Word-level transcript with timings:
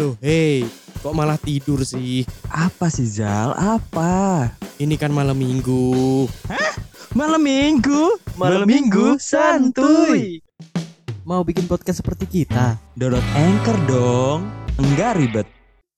Loh, 0.00 0.16
hei, 0.24 0.64
kok 1.04 1.12
malah 1.12 1.36
tidur 1.36 1.84
sih? 1.84 2.24
Apa 2.48 2.88
sih 2.88 3.04
Zal? 3.04 3.52
Apa? 3.52 4.48
Ini 4.80 4.96
kan 4.96 5.12
malam 5.12 5.36
minggu. 5.36 6.24
Malam 7.12 7.44
minggu? 7.44 8.16
Malam 8.32 8.64
minggu 8.64 9.20
santuy. 9.20 10.40
Mau 11.28 11.44
bikin 11.44 11.68
podcast 11.68 12.00
seperti 12.00 12.24
kita? 12.24 12.80
Download 12.96 13.20
Anchor 13.36 13.76
dong. 13.84 14.48
Enggak 14.80 15.20
ribet. 15.20 15.44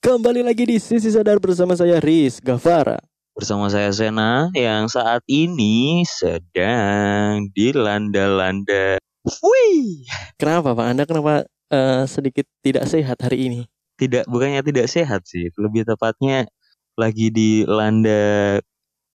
Kembali 0.03 0.43
lagi 0.43 0.67
di 0.67 0.83
Sisi 0.83 1.15
Sadar 1.15 1.39
bersama 1.39 1.79
saya 1.79 2.03
Riz 2.03 2.43
Gavara. 2.43 2.99
Bersama 3.39 3.71
saya 3.71 3.95
Sena 3.95 4.51
yang 4.51 4.91
saat 4.91 5.23
ini 5.31 6.03
sedang 6.11 7.47
dilanda-landa. 7.55 8.99
Wih, 9.23 10.03
Kenapa 10.43 10.75
Pak? 10.75 10.87
Anda 10.91 11.07
kenapa 11.07 11.47
eh, 11.71 12.03
sedikit 12.11 12.51
tidak 12.67 12.91
sehat 12.91 13.23
hari 13.23 13.47
ini? 13.47 13.63
Tidak 14.03 14.25
bukannya 14.27 14.67
tidak 14.67 14.91
sehat 14.91 15.23
sih, 15.31 15.47
lebih 15.55 15.87
tepatnya 15.87 16.51
lagi 16.99 17.31
dilanda 17.31 18.59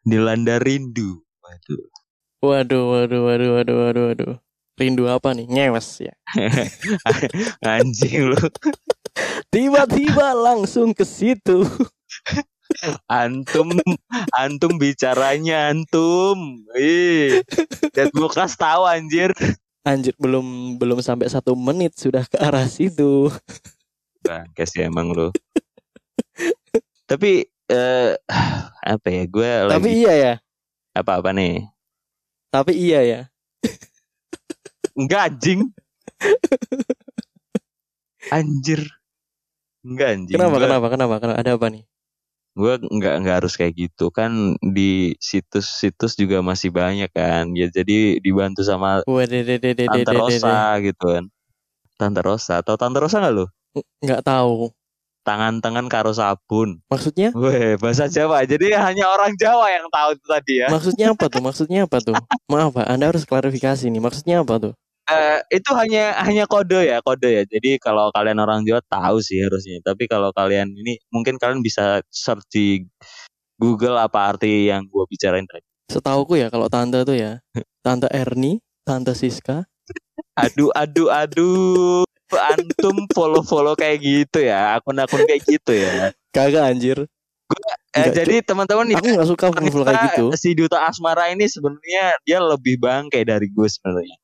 dilanda 0.07 0.55
rindu. 0.63 1.19
Waduh. 1.43 1.83
Waduh, 2.37 2.83
waduh, 2.93 3.21
waduh, 3.27 3.49
waduh, 3.59 3.75
waduh, 3.83 4.03
waduh. 4.13 4.33
Rindu 4.77 5.09
apa 5.09 5.33
nih? 5.33 5.49
Ngewes 5.49 6.05
ya. 6.05 6.13
Anjing 7.65 8.29
lu. 8.29 8.39
Tiba-tiba 9.49 10.37
langsung 10.37 10.93
ke 10.93 11.01
situ. 11.01 11.65
Antum 13.09 13.73
antum 14.37 14.77
bicaranya 14.77 15.73
antum. 15.73 16.61
Ih. 16.77 17.41
Dan 17.89 18.13
gue 18.13 18.29
kas 18.29 18.53
tahu 18.53 18.85
anjir. 18.85 19.33
Anjir, 19.81 20.13
belum 20.21 20.77
belum 20.77 21.01
sampai 21.01 21.25
satu 21.31 21.57
menit 21.57 21.97
sudah 21.97 22.29
ke 22.29 22.37
arah 22.37 22.69
situ. 22.69 23.33
Bangkes 24.27 24.71
ya 24.75 24.83
emang 24.85 25.07
lu. 25.09 25.31
Tapi 27.05 27.31
eh 27.67 28.11
apa 28.83 29.07
ya 29.07 29.23
gue 29.25 29.49
Tapi 29.67 29.89
lagi 29.89 29.91
iya 29.97 30.13
ya. 30.15 30.33
apa-apa 30.93 31.31
nih? 31.31 31.63
Tapi 32.47 32.71
iya 32.73 32.99
ya. 33.03 33.21
Enggak 34.93 35.21
anjing. 35.29 35.61
Anjir. 38.27 38.81
Enggak 39.85 40.07
anjing. 40.15 40.35
Kenapa? 40.35 40.51
Gua- 40.53 40.63
Kenapa? 40.65 40.87
Kenapa? 40.89 41.13
Kenapa? 41.21 41.39
Ada 41.39 41.51
apa 41.55 41.67
nih? 41.69 41.83
Gue 42.57 42.73
enggak 42.81 43.13
enggak 43.21 43.35
harus 43.45 43.53
kayak 43.53 43.73
gitu 43.77 44.09
kan 44.09 44.57
di 44.59 45.13
situs-situs 45.21 46.17
juga 46.17 46.41
masih 46.41 46.73
banyak 46.73 47.07
kan. 47.13 47.53
Ya 47.53 47.69
jadi 47.69 48.17
dibantu 48.17 48.65
sama 48.65 49.05
Tante 49.05 50.11
Rosa 50.11 50.81
gitu 50.81 51.05
kan. 51.05 51.25
Tante 51.95 52.21
Rosa 52.25 52.65
atau 52.65 52.73
Tante 52.73 52.97
Rosa 52.97 53.21
enggak 53.21 53.35
lo? 53.37 53.45
Nggak 54.03 54.23
tahu. 54.25 54.71
Tangan-tangan 55.27 55.91
karo 55.91 56.15
sabun. 56.15 56.79
Maksudnya? 56.87 57.35
Weh, 57.35 57.75
bahasa 57.75 58.07
Jawa. 58.07 58.47
Jadi 58.47 58.71
hanya 58.71 59.11
orang 59.11 59.35
Jawa 59.35 59.67
yang 59.67 59.91
tahu 59.91 60.15
itu 60.15 60.25
tadi 60.25 60.53
ya. 60.63 60.67
Maksudnya 60.71 61.05
apa 61.11 61.25
tuh? 61.27 61.41
Maksudnya 61.43 61.79
apa 61.83 61.97
tuh? 61.99 62.15
Maaf 62.51 62.71
Pak, 62.71 62.87
Anda 62.87 63.11
harus 63.11 63.27
klarifikasi 63.27 63.91
nih. 63.91 63.99
Maksudnya 63.99 64.39
apa 64.39 64.55
tuh? 64.55 64.73
Eh, 65.07 65.39
itu 65.55 65.71
hanya 65.71 66.19
hanya 66.23 66.43
kode 66.47 66.83
ya, 66.83 66.99
kode 66.99 67.27
ya. 67.31 67.43
Jadi 67.47 67.79
kalau 67.79 68.11
kalian 68.11 68.39
orang 68.43 68.63
Jawa 68.63 68.83
tahu 68.87 69.19
sih 69.23 69.39
harusnya. 69.39 69.83
Tapi 69.83 70.07
kalau 70.07 70.31
kalian 70.31 70.71
ini 70.71 70.99
mungkin 71.11 71.35
kalian 71.35 71.59
bisa 71.59 72.03
search 72.11 72.47
di 72.51 72.83
Google 73.55 73.97
apa 73.97 74.31
arti 74.31 74.67
yang 74.67 74.83
gue 74.87 75.03
bicarain 75.07 75.47
tadi. 75.47 75.63
Setauku 75.87 76.35
ya 76.35 76.51
kalau 76.51 76.67
tante 76.67 77.07
tuh 77.07 77.15
ya, 77.15 77.39
tante 77.85 78.11
Erni, 78.11 78.59
tante 78.83 79.15
Siska. 79.15 79.63
Aduh, 80.35 80.69
aduh, 80.75 81.07
aduh. 81.09 82.03
Antum 82.29 83.07
follow-follow 83.09 83.73
kayak 83.73 83.97
gitu 83.99 84.43
ya, 84.43 84.75
akun-akun 84.75 85.23
kayak 85.23 85.43
gitu 85.43 85.71
ya. 85.71 86.11
Kagak 86.29 86.63
anjir. 86.67 86.97
Eh, 87.95 88.03
Enggak, 88.03 88.13
jadi 88.19 88.35
teman-teman 88.43 88.91
Aku 88.91 89.07
nggak 89.07 89.29
suka 89.31 89.45
follow 89.49 89.87
kayak 89.87 90.01
gitu. 90.11 90.25
si 90.35 90.51
Duta 90.51 90.83
Asmara 90.83 91.31
ini 91.31 91.47
sebenarnya 91.47 92.19
dia 92.21 92.43
lebih 92.43 92.75
bangke 92.75 93.23
dari 93.23 93.47
gue 93.47 93.63
sebenarnya. 93.63 94.19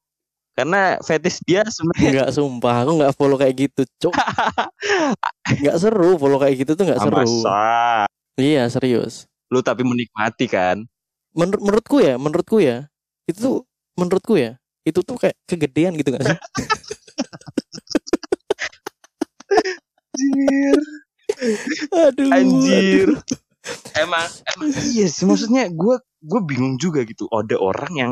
Karena 0.54 1.00
fetish 1.00 1.42
dia 1.42 1.64
sebenarnya 1.66 2.10
Enggak 2.12 2.30
sumpah, 2.36 2.84
aku 2.84 2.92
nggak 3.00 3.14
follow 3.16 3.40
kayak 3.40 3.56
gitu, 3.58 3.82
cok. 4.00 4.14
Nggak 5.64 5.78
seru 5.80 6.16
follow 6.16 6.38
kayak 6.38 6.56
gitu 6.62 6.72
tuh 6.76 6.84
nggak 6.84 7.00
Ah, 7.00 7.06
seru. 7.08 7.18
masa 7.18 7.60
Iya 8.36 8.64
serius. 8.68 9.26
lu 9.48 9.62
tapi 9.62 9.82
menikmati 9.82 10.46
kan? 10.46 10.84
Menur 11.32 11.58
menurutku 11.58 12.02
ya, 12.02 12.18
menurutku 12.18 12.58
ya, 12.58 12.90
itu 13.26 13.38
tuh 13.40 13.56
menurutku 13.94 14.34
ya, 14.36 14.58
itu 14.82 15.00
tuh 15.00 15.16
kayak 15.16 15.38
kegedean 15.46 15.94
gitu 15.96 16.12
nggak 16.12 16.26
sih? 16.28 16.38
Anjir. 20.14 20.78
Aduh. 21.92 22.30
Anjir. 22.30 23.10
aduh. 23.10 23.22
emang 23.96 24.28
emang 24.44 24.70
iya 24.92 25.08
sih 25.08 25.24
maksudnya 25.24 25.72
gue 25.72 25.96
gue 26.20 26.42
bingung 26.44 26.76
juga 26.76 27.08
gitu 27.08 27.32
ada 27.32 27.56
orang 27.56 27.94
yang 27.96 28.12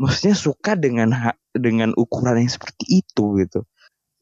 maksudnya 0.00 0.32
suka 0.32 0.72
dengan 0.74 1.12
ha- 1.12 1.36
dengan 1.52 1.92
ukuran 1.92 2.40
yang 2.40 2.48
seperti 2.48 3.04
itu 3.04 3.36
gitu 3.36 3.68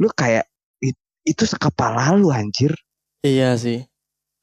lu 0.02 0.10
kayak 0.10 0.50
it- 0.82 0.98
itu 1.22 1.46
sekepala 1.46 2.18
lu 2.18 2.34
anjir 2.34 2.74
Iya 3.22 3.52
sih. 3.54 3.84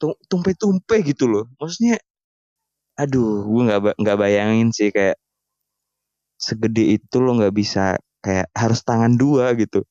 Tum- 0.00 0.16
tumpe-tumpe 0.30 1.02
gitu 1.04 1.28
loh 1.28 1.44
maksudnya 1.60 2.00
aduh 2.96 3.44
gue 3.44 3.62
nggak 3.68 4.00
nggak 4.00 4.16
bayangin 4.18 4.72
sih 4.72 4.88
kayak 4.88 5.20
segede 6.40 6.96
itu 6.96 7.16
lo 7.20 7.36
nggak 7.36 7.52
bisa 7.52 8.00
kayak 8.24 8.48
harus 8.56 8.80
tangan 8.80 9.12
dua 9.14 9.52
gitu 9.60 9.84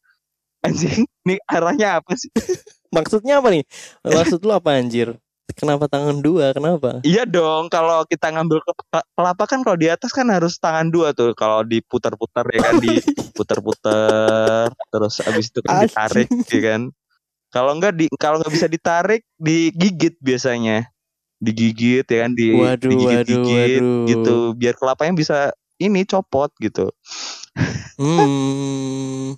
anjing 0.66 1.06
nih 1.28 1.40
arahnya 1.52 2.00
apa 2.00 2.16
sih 2.16 2.32
Maksudnya 2.96 3.44
apa 3.44 3.52
nih? 3.52 3.64
Maksud 4.04 4.40
lu 4.48 4.56
apa 4.56 4.80
anjir? 4.80 5.16
Kenapa 5.56 5.88
tangan 5.88 6.20
dua? 6.20 6.52
Kenapa? 6.52 7.00
Iya 7.08 7.24
dong, 7.24 7.72
kalau 7.72 8.04
kita 8.04 8.30
ngambil 8.36 8.60
ke 8.62 8.72
kelapa 9.16 9.44
kan 9.48 9.64
kalau 9.64 9.80
di 9.80 9.88
atas 9.88 10.12
kan 10.12 10.28
harus 10.28 10.60
tangan 10.60 10.92
dua 10.92 11.16
tuh. 11.16 11.32
Kalau 11.34 11.64
diputar-putar 11.64 12.46
ya 12.52 12.60
kan 12.62 12.76
diputar-putar, 12.86 14.70
terus 14.92 15.16
abis 15.24 15.50
itu 15.50 15.60
kan 15.64 15.88
ditarik 15.88 16.28
ya 16.52 16.62
kan. 16.62 16.82
Kalau 17.48 17.72
enggak 17.80 17.96
di 17.96 18.06
kalau 18.20 18.44
nggak 18.44 18.54
bisa 18.54 18.68
ditarik, 18.68 19.24
digigit 19.40 20.20
biasanya. 20.20 20.92
Digigit 21.38 22.04
ya 22.04 22.18
kan, 22.28 22.32
di 22.34 22.50
Waduh, 22.50 22.90
digigit-gigit 22.92 23.82
waduh, 23.82 23.88
waduh. 23.88 24.08
gitu, 24.10 24.36
biar 24.58 24.74
kelapanya 24.76 25.14
bisa 25.16 25.38
ini 25.80 26.04
copot 26.04 26.52
gitu. 26.60 26.92
Hmm. 27.98 29.38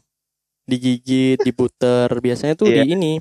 Digigit, 0.69 1.37
diputer. 1.41 2.07
Biasanya 2.15 2.53
tuh 2.53 2.69
Iya. 2.69 2.85
di 2.85 2.93
ini. 2.93 3.13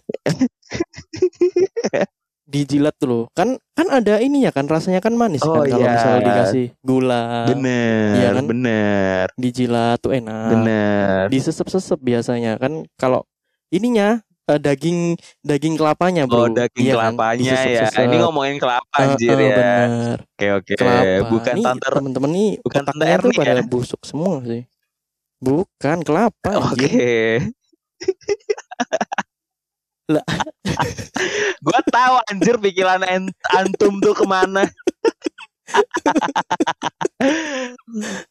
Dijilat 2.45 2.97
tuh. 2.97 3.29
Kan 3.37 3.61
kan 3.77 3.87
ada 3.89 4.25
ini 4.25 4.41
ya 4.41 4.53
kan 4.53 4.65
rasanya 4.65 5.05
kan 5.05 5.13
manis 5.13 5.45
Oh, 5.45 5.53
kan 5.53 5.69
kalau 5.69 5.85
iya. 5.85 5.93
misalnya 5.93 6.21
dikasih 6.25 6.67
gula. 6.81 7.45
bener, 7.45 8.13
iya 8.17 8.29
kan? 8.33 8.45
bener, 8.45 9.25
Dijilat 9.37 10.01
tuh 10.01 10.17
enak. 10.17 10.49
bener. 10.57 11.23
Disesep-sesep 11.29 12.01
biasanya 12.01 12.57
kan 12.57 12.89
kalau 12.97 13.29
ininya 13.69 14.25
eh, 14.49 14.57
daging 14.57 15.13
daging 15.45 15.77
kelapanya, 15.77 16.25
Bro. 16.25 16.41
Oh 16.41 16.49
daging 16.49 16.89
Iya 16.89 16.97
kan? 16.97 17.13
kelapanya 17.13 17.37
ya. 17.37 17.53
Disesep-sesep. 17.53 18.01
Ini 18.09 18.17
ngomongin 18.17 18.57
kelapa 18.57 18.97
Eh, 18.97 19.05
anjir 19.05 19.29
eh, 19.29 19.45
ya. 19.45 19.57
Bener. 19.61 20.17
Oke 20.25 20.47
oke. 20.57 20.73
Kelapa. 20.73 21.29
Bukan 21.29 21.53
Nih, 21.53 21.65
tante 21.69 21.87
temen-temen 21.93 22.31
nih 22.33 22.51
bukan 22.65 22.83
tante 22.83 23.05
tuh 23.21 23.31
pada 23.37 23.53
ya? 23.53 23.63
busuk 23.63 24.01
semua 24.09 24.41
sih. 24.41 24.65
Bukan 25.39 26.03
kelapa 26.03 26.59
Oke. 26.59 27.39
Lah. 30.09 30.25
Gua 31.61 31.81
tahu 31.85 32.17
anjir 32.33 32.57
pikiran 32.57 33.05
antum 33.53 34.01
tuh 34.01 34.17
ke 34.17 34.25
mana. 34.25 34.65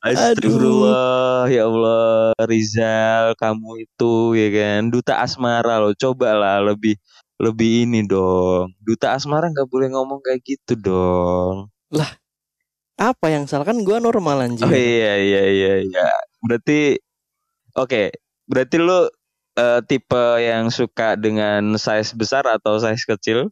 Astagfirullah 0.02 1.46
ya 1.54 1.70
Allah 1.70 2.34
Rizal 2.50 3.38
kamu 3.38 3.86
itu 3.86 4.34
ya 4.34 4.48
kan 4.50 4.90
duta 4.90 5.22
asmara 5.22 5.78
loh 5.78 5.94
cobalah 5.94 6.66
lebih 6.66 6.98
lebih 7.38 7.86
ini 7.86 8.02
dong 8.10 8.74
duta 8.82 9.14
asmara 9.14 9.54
nggak 9.54 9.70
boleh 9.70 9.94
ngomong 9.94 10.18
kayak 10.26 10.42
gitu 10.42 10.74
dong 10.78 11.70
Apa 12.98 13.30
yang 13.30 13.46
salah 13.46 13.70
kan 13.70 13.78
gua 13.86 14.02
normal 14.02 14.50
anjir. 14.50 14.66
oh 14.66 14.74
iya 14.74 15.14
iya 15.22 15.44
iya 15.46 15.74
iya 15.86 16.08
berarti 16.42 16.98
oke 17.78 18.04
berarti 18.46 18.76
lu 18.78 19.06
eh, 19.56 19.80
tipe 19.86 20.24
yang 20.40 20.68
suka 20.70 21.14
dengan 21.16 21.78
size 21.78 22.14
besar 22.14 22.44
atau 22.46 22.78
size 22.78 23.06
kecil 23.06 23.48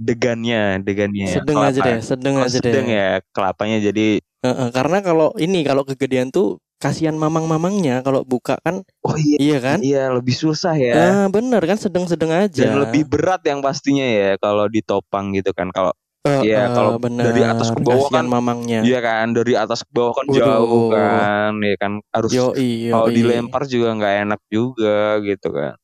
degannya 0.00 0.80
degannya 0.80 1.28
sedang 1.28 1.60
aja 1.60 1.76
kelapa. 1.76 1.88
deh, 1.92 1.98
sedang 2.00 2.34
Oh, 2.36 2.44
aja 2.44 2.56
deh. 2.56 2.72
sedang 2.72 2.86
ya 2.88 3.08
kelapanya 3.32 3.78
jadi 3.82 4.08
Heeh, 4.40 4.68
karena 4.72 5.04
kalau 5.04 5.36
ini 5.36 5.60
kalau 5.60 5.84
kegedean 5.84 6.32
tuh 6.32 6.56
kasihan 6.80 7.12
mamang-mamangnya 7.12 8.00
kalau 8.00 8.24
buka 8.24 8.56
kan 8.64 8.80
oh 9.04 9.16
iya 9.20 9.36
iya 9.36 9.58
kan? 9.60 9.78
iya 9.84 10.08
lebih 10.08 10.32
susah 10.32 10.72
ya 10.72 10.96
Ah, 10.96 11.26
bener 11.28 11.60
kan 11.60 11.76
sedang-sedang 11.76 12.48
aja. 12.48 12.64
dan 12.64 12.80
lebih 12.80 13.04
berat 13.04 13.44
yang 13.44 13.60
pastinya 13.60 14.00
ya 14.00 14.40
kalau 14.40 14.64
ditopang 14.64 15.36
gitu 15.36 15.52
kan 15.52 15.68
kalau 15.68 15.92
iya, 16.40 16.64
eh, 16.64 16.72
kalau 16.72 16.96
bener. 16.96 17.28
dari 17.28 17.44
atas 17.44 17.68
ke 17.68 17.80
bawah 17.80 18.08
kan, 18.08 18.24
mamangnya. 18.24 18.80
Iya 18.80 19.00
kan 19.00 19.36
dari 19.36 19.52
atas 19.52 19.84
ke 19.84 19.92
bawah 19.92 20.16
kan 20.16 20.24
Waduh. 20.24 20.40
jauh 20.40 20.84
kan 20.88 21.49
ya 21.62 21.76
kan 21.76 21.92
harus 22.10 22.30
Yo 22.32 22.56
iya. 22.56 22.96
kalau 22.96 23.08
dilempar 23.12 23.62
juga 23.68 23.94
nggak 23.96 24.14
enak 24.26 24.40
juga 24.48 25.20
gitu 25.22 25.48
kan 25.52 25.74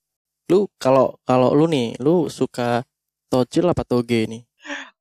Lu 0.47 0.71
kalau 0.79 1.19
kalau 1.27 1.51
lu 1.59 1.67
nih, 1.67 1.99
lu 1.99 2.31
suka 2.31 2.87
tojil 3.27 3.67
apa 3.67 3.83
toge 3.83 4.31
nih? 4.31 4.47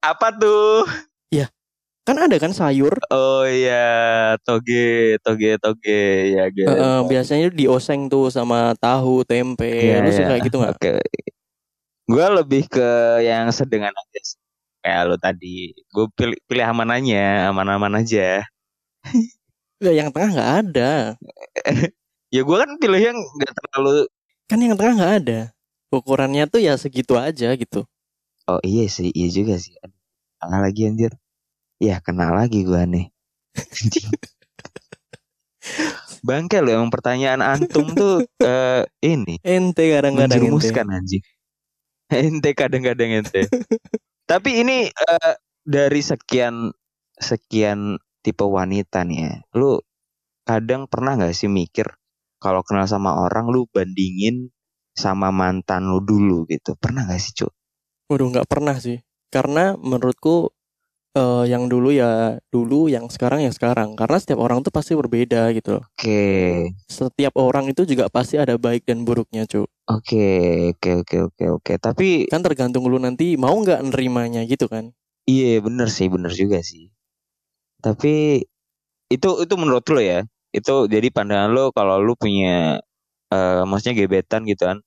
Apa 0.02 0.34
tuh? 0.34 0.90
Kan 2.06 2.22
ada 2.22 2.38
kan 2.38 2.54
sayur. 2.54 2.94
Oh 3.10 3.42
iya, 3.50 4.38
toge, 4.46 5.18
toge, 5.26 5.58
toge 5.58 6.38
ya 6.38 6.46
gitu. 6.54 6.70
eh, 6.70 6.78
eh, 6.78 7.00
biasanya 7.10 7.50
dioseng 7.50 8.06
tuh 8.14 8.30
sama 8.30 8.78
tahu, 8.78 9.26
tempe. 9.26 9.66
Iya, 9.66 10.06
lu 10.06 10.14
iya. 10.14 10.18
suka 10.22 10.34
gitu 10.38 10.56
nggak? 10.62 10.74
Oke. 10.78 10.90
Gue 12.06 12.26
lebih 12.30 12.70
ke 12.70 12.90
yang 13.26 13.50
sedengan 13.50 13.90
aja 13.90 14.20
sih. 14.22 14.38
Kayak 14.86 15.02
lo 15.10 15.18
tadi. 15.18 15.74
Gue 15.90 16.06
pilih 16.14 16.38
pilih 16.46 16.66
aman-amannya, 16.70 17.50
aman-aman 17.50 18.06
aja. 18.06 18.46
Nggak, 19.82 19.96
yang 19.96 20.10
tengah 20.12 20.30
nggak 20.36 20.52
ada. 20.64 20.92
Ya 22.34 22.44
gue 22.44 22.58
kan 22.58 22.72
pilih 22.84 23.00
yang 23.00 23.16
gak 23.40 23.54
terlalu. 23.56 24.12
Kan 24.52 24.60
yang 24.60 24.76
tengah 24.76 24.94
nggak 25.00 25.14
ada. 25.24 25.40
Ukurannya 25.88 26.52
tuh 26.52 26.60
ya 26.60 26.76
segitu 26.76 27.16
aja 27.16 27.56
gitu. 27.56 27.88
Oh 28.50 28.60
iya 28.60 28.92
sih, 28.92 29.08
iya 29.16 29.32
juga 29.32 29.56
sih. 29.56 29.72
Salah 30.44 30.68
lagi 30.68 30.84
anjir. 30.84 31.16
Ya 31.80 32.04
kena 32.04 32.36
lagi 32.36 32.68
gue 32.68 32.82
nih. 32.92 33.08
Bangke 36.28 36.60
lo 36.60 36.74
emang 36.74 36.92
pertanyaan 36.92 37.40
antum 37.40 37.94
tuh 37.94 38.26
eh, 38.44 38.84
ini 39.06 39.38
Ente 39.46 39.94
kadang-kadang 39.94 40.42
menjerumuskan 40.42 40.90
anjing. 40.92 41.24
Ente 42.12 42.52
kadang-kadang 42.52 43.24
ente. 43.24 43.48
Tapi 44.28 44.60
ini 44.60 44.90
eh, 44.90 45.34
dari 45.64 46.02
sekian 46.02 46.74
sekian 47.16 48.02
tipe 48.26 48.46
wanita 48.58 49.00
nih 49.10 49.20
ya, 49.26 49.34
lu 49.60 49.72
kadang 50.50 50.82
pernah 50.92 51.12
nggak 51.18 51.36
sih 51.40 51.50
mikir 51.60 51.88
kalau 52.44 52.62
kenal 52.68 52.86
sama 52.94 53.12
orang 53.26 53.46
lu 53.54 53.62
bandingin 53.76 54.36
sama 55.04 55.28
mantan 55.40 55.82
lu 55.92 56.00
dulu 56.12 56.38
gitu? 56.54 56.72
Pernah 56.84 57.02
nggak 57.08 57.22
sih 57.26 57.34
cuk? 57.40 57.52
Waduh 58.10 58.28
nggak 58.34 58.48
pernah 58.52 58.76
sih. 58.86 58.98
Karena 59.34 59.64
menurutku 59.78 60.36
eh, 61.18 61.46
yang 61.52 61.64
dulu 61.74 61.90
ya 61.94 62.40
dulu, 62.54 62.88
yang 62.96 63.06
sekarang 63.14 63.46
ya 63.46 63.52
sekarang. 63.58 63.90
Karena 64.00 64.18
setiap 64.22 64.40
orang 64.46 64.60
tuh 64.66 64.74
pasti 64.74 64.94
berbeda 64.98 65.42
gitu. 65.58 65.82
Oke, 65.84 66.20
Setiap 66.90 67.34
orang 67.38 67.66
itu 67.70 67.82
juga 67.86 68.06
pasti 68.10 68.38
ada 68.38 68.56
baik 68.58 68.86
dan 68.90 69.06
buruknya, 69.08 69.46
cu. 69.50 69.66
oke, 69.90 70.28
oke, 70.78 70.90
oke, 71.02 71.18
oke, 71.30 71.44
oke. 71.62 71.74
Tapi 71.82 72.08
Kan 72.30 72.42
tergantung 72.46 72.86
lu 72.90 72.98
nanti 73.02 73.38
mau 73.38 73.54
nggak 73.58 73.82
nerimanya 73.90 74.42
gitu 74.46 74.66
kan. 74.70 74.94
iya 75.30 75.58
bener 75.66 75.88
sih, 75.90 76.08
bener 76.14 76.32
juga 76.42 76.60
sih. 76.70 76.90
Tapi 77.84 78.44
itu 79.16 79.30
itu 79.44 79.56
menurut 79.62 79.86
lo 79.94 80.02
ya? 80.02 80.20
Itu 80.56 80.88
jadi 80.94 81.08
pandangan 81.16 81.50
lo 81.56 81.64
kalau 81.78 81.96
lu 82.06 82.14
punya 82.18 82.80
eh 83.34 83.62
maksudnya 83.70 83.96
gebetan 84.06 84.44
gitu 84.52 84.64
kan? 84.70 84.80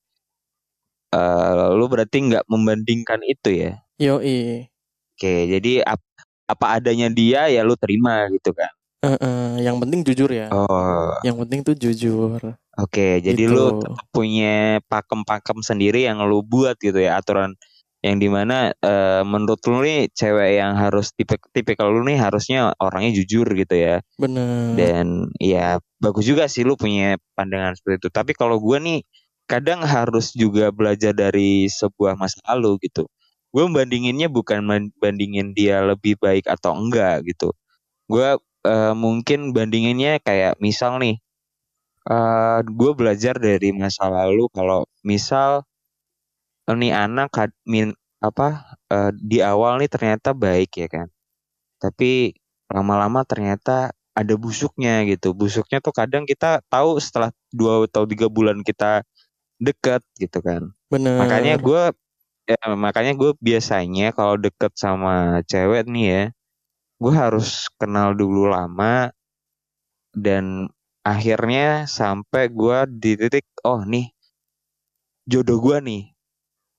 eh 1.18 1.68
lu 1.78 1.84
berarti 1.92 2.16
nggak 2.28 2.44
membandingkan 2.52 3.20
itu 3.32 3.48
ya? 3.62 3.72
Yoi. 3.98 4.70
Oke, 5.18 5.34
jadi 5.52 5.72
ap- 5.84 6.14
apa 6.48 6.66
adanya 6.80 7.08
dia 7.12 7.40
ya 7.54 7.60
lu 7.68 7.74
terima 7.76 8.24
gitu 8.32 8.50
kan? 8.56 8.70
Eh, 8.98 9.14
eh, 9.14 9.50
yang 9.66 9.78
penting 9.78 10.02
jujur 10.02 10.30
ya. 10.30 10.50
Oh, 10.50 11.14
Yang 11.22 11.36
penting 11.46 11.60
tuh 11.66 11.74
jujur. 11.78 12.40
oke. 12.78 13.08
Jadi 13.26 13.42
Gitu. 13.46 13.52
lu 13.54 13.66
punya 14.14 14.82
pakem-pakem 14.90 15.58
sendiri 15.62 16.06
yang 16.08 16.18
lu 16.26 16.42
buat 16.42 16.74
gitu 16.82 16.98
ya 16.98 17.18
aturan 17.20 17.54
yang 17.98 18.22
di 18.22 18.30
mana 18.30 18.70
eh, 18.78 19.22
menurut 19.26 19.58
lu 19.66 19.82
nih 19.82 20.06
cewek 20.14 20.62
yang 20.62 20.78
harus 20.78 21.10
tipe 21.14 21.34
tipikal 21.50 21.90
lu 21.90 22.06
nih 22.06 22.18
harusnya 22.18 22.70
orangnya 22.78 23.10
jujur 23.18 23.46
gitu 23.58 23.74
ya. 23.74 23.98
Bener. 24.18 24.74
dan 24.78 25.06
ya 25.42 25.82
bagus 25.98 26.24
juga 26.30 26.46
sih 26.46 26.62
lu 26.62 26.78
punya 26.78 27.18
pandangan 27.34 27.74
seperti 27.74 28.06
itu. 28.06 28.10
Tapi 28.14 28.32
kalau 28.38 28.62
gua 28.62 28.78
nih 28.78 29.02
kadang 29.50 29.80
harus 29.82 30.36
juga 30.36 30.68
belajar 30.70 31.16
dari 31.16 31.66
sebuah 31.66 32.14
masa 32.20 32.38
lalu 32.52 32.78
gitu. 32.86 33.08
Gue 33.48 33.64
bandinginnya 33.64 34.28
bukan 34.28 34.60
bandingin 35.00 35.56
dia 35.56 35.80
lebih 35.80 36.20
baik 36.20 36.44
atau 36.46 36.76
enggak 36.76 37.24
gitu. 37.24 37.56
Gue 38.06 38.36
eh, 38.68 38.94
mungkin 38.94 39.56
bandinginnya 39.56 40.20
kayak 40.22 40.60
misal 40.60 41.00
nih 41.00 41.16
eh 42.08 42.58
gue 42.64 42.90
belajar 42.96 43.36
dari 43.36 43.68
masa 43.76 44.08
lalu 44.08 44.48
kalau 44.56 44.88
misal 45.04 45.67
nih 46.74 46.92
anak 46.92 47.32
min, 47.68 47.94
apa 48.20 48.76
eh, 48.92 49.12
di 49.16 49.38
awal 49.44 49.80
nih 49.80 49.90
ternyata 49.90 50.34
baik 50.36 50.74
ya 50.76 50.88
kan. 50.90 51.08
Tapi 51.80 52.34
lama-lama 52.68 53.24
ternyata 53.24 53.94
ada 54.12 54.34
busuknya 54.34 55.06
gitu. 55.06 55.32
Busuknya 55.32 55.78
tuh 55.78 55.94
kadang 55.94 56.26
kita 56.26 56.60
tahu 56.68 56.98
setelah 56.98 57.30
dua 57.54 57.86
atau 57.86 58.04
tiga 58.04 58.26
bulan 58.28 58.60
kita 58.66 59.06
deket 59.62 60.02
gitu 60.18 60.42
kan. 60.42 60.72
Bener. 60.88 61.20
makanya 61.20 61.60
gue 61.60 61.92
ya, 62.48 62.56
makanya 62.72 63.12
gue 63.12 63.36
biasanya 63.44 64.16
kalau 64.16 64.40
deket 64.40 64.72
sama 64.72 65.44
cewek 65.44 65.84
nih 65.84 66.06
ya 66.08 66.24
gue 66.98 67.12
harus 67.14 67.68
kenal 67.76 68.16
dulu 68.16 68.50
lama 68.50 69.12
dan 70.16 70.72
akhirnya 71.04 71.84
sampai 71.84 72.48
gue 72.50 72.78
di 72.88 73.12
titik 73.20 73.46
oh 73.62 73.84
nih 73.84 74.10
jodoh 75.28 75.60
gue 75.60 75.78
nih 75.84 76.02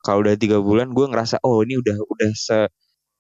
kalau 0.10 0.26
udah 0.26 0.34
tiga 0.42 0.58
bulan 0.58 0.90
gue 0.90 1.06
ngerasa 1.06 1.38
oh 1.46 1.62
ini 1.62 1.78
udah 1.78 1.98
udah 2.02 2.32
se 2.34 2.66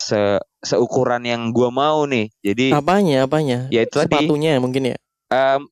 se 0.02 0.42
seukuran 0.66 1.22
yang 1.22 1.54
gue 1.54 1.70
mau 1.70 2.10
nih 2.10 2.34
jadi 2.42 2.82
Apanya, 2.82 3.30
apanya? 3.30 3.70
ya 3.70 3.86
itu 3.86 3.94
tadi 3.94 4.26
Sepatunya 4.26 4.58
mungkin 4.58 4.90
ya. 4.90 4.98
Em, 5.30 5.70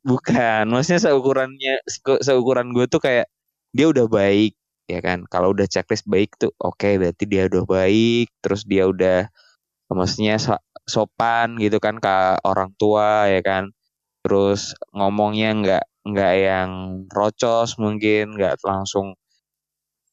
bukan, 0.00 0.64
maksudnya 0.72 1.00
seukurannya 1.04 1.84
se- 1.84 2.22
seukuran 2.24 2.72
gue 2.72 2.88
tuh 2.88 2.96
kayak 3.04 3.28
dia 3.76 3.86
udah 3.92 4.08
baik 4.08 4.56
ya 4.88 5.04
kan. 5.04 5.28
Kalau 5.28 5.52
udah 5.52 5.68
checklist 5.68 6.08
baik 6.08 6.32
tuh 6.40 6.48
oke 6.56 6.88
berarti 6.96 7.24
dia 7.28 7.44
udah 7.52 7.68
baik, 7.68 8.32
terus 8.40 8.64
dia 8.64 8.88
udah 8.88 9.28
maksudnya 9.92 10.40
so- 10.40 10.64
sopan 10.88 11.60
gitu 11.60 11.76
kan 11.82 12.00
ke 12.00 12.40
orang 12.48 12.72
tua 12.80 13.28
ya 13.28 13.44
kan. 13.44 13.68
Terus 14.24 14.72
ngomongnya 14.96 15.50
nggak 15.60 15.84
nggak 16.08 16.34
yang 16.40 16.70
rocos 17.12 17.76
mungkin, 17.76 18.32
nggak 18.38 18.64
langsung 18.64 19.17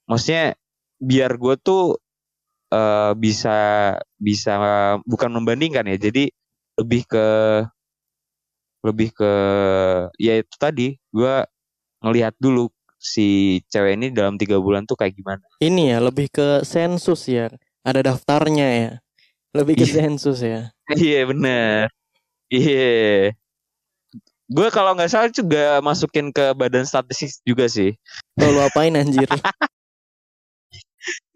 maksudnya 0.05 0.53
biar 0.97 1.35
gue 1.35 1.55
tuh 1.59 1.97
eh, 2.71 3.11
bisa 3.15 3.57
bisa 4.15 4.53
bukan 5.03 5.29
membandingkan 5.33 5.85
ya. 5.85 5.97
Jadi 5.99 6.29
lebih 6.75 7.07
ke 7.07 7.27
lebih 8.85 9.09
ke 9.11 9.31
ya 10.21 10.37
itu 10.37 10.55
tadi 10.61 10.93
gue 11.09 11.35
ngelihat 12.05 12.37
dulu 12.37 12.69
si 13.01 13.59
cewek 13.69 13.97
ini 13.97 14.07
dalam 14.13 14.37
tiga 14.37 14.61
bulan 14.61 14.85
tuh 14.85 14.93
kayak 14.97 15.13
gimana 15.17 15.41
Ini 15.57 15.97
ya 15.97 15.99
lebih 16.01 16.29
ke 16.29 16.61
sensus 16.61 17.25
ya. 17.25 17.49
Ada 17.81 18.01
daftarnya 18.01 18.67
ya. 18.69 18.91
Lebih 19.53 19.81
ke 19.81 19.85
Iya. 19.89 19.93
sensus 20.05 20.37
ya. 20.41 20.69
iya 21.01 21.25
bener 21.25 21.89
iya 22.53 23.33
gue 24.45 24.67
kalau 24.69 24.93
nggak 24.93 25.09
salah 25.09 25.33
juga 25.33 25.81
masukin 25.81 26.29
ke 26.29 26.53
badan 26.53 26.85
statistik 26.85 27.33
juga 27.41 27.65
sih 27.65 27.97
Tuh, 28.37 28.53
lu 28.53 28.61
apain 28.61 28.93
anjir? 28.93 29.25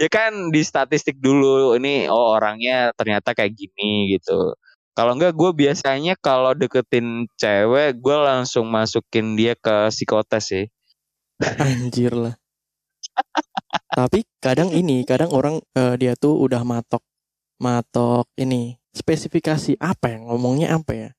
ya 0.01 0.07
kan 0.11 0.53
di 0.53 0.61
statistik 0.65 1.17
dulu 1.19 1.75
ini 1.77 2.09
oh 2.09 2.35
orangnya 2.37 2.91
ternyata 2.97 3.33
kayak 3.37 3.53
gini 3.55 4.15
gitu 4.17 4.53
kalau 4.97 5.15
enggak 5.15 5.33
gue 5.37 5.51
biasanya 5.55 6.13
kalau 6.19 6.51
deketin 6.57 7.29
cewek 7.39 7.97
gue 7.97 8.17
langsung 8.19 8.67
masukin 8.67 9.37
dia 9.39 9.53
ke 9.55 9.89
psikotes 9.93 10.51
sih 10.51 10.65
Anjir 11.39 12.11
lah. 12.11 12.35
Tapi 13.95 14.27
kadang 14.43 14.75
ini, 14.75 15.07
kadang 15.07 15.31
orang 15.31 15.63
eh, 15.75 15.95
dia 15.95 16.19
tuh 16.19 16.35
udah 16.35 16.67
matok, 16.67 17.03
matok 17.63 18.27
ini 18.35 18.75
spesifikasi 18.91 19.77
apa 19.79 20.11
ya 20.11 20.17
ngomongnya 20.25 20.73
apa 20.73 20.91
ya 20.97 21.09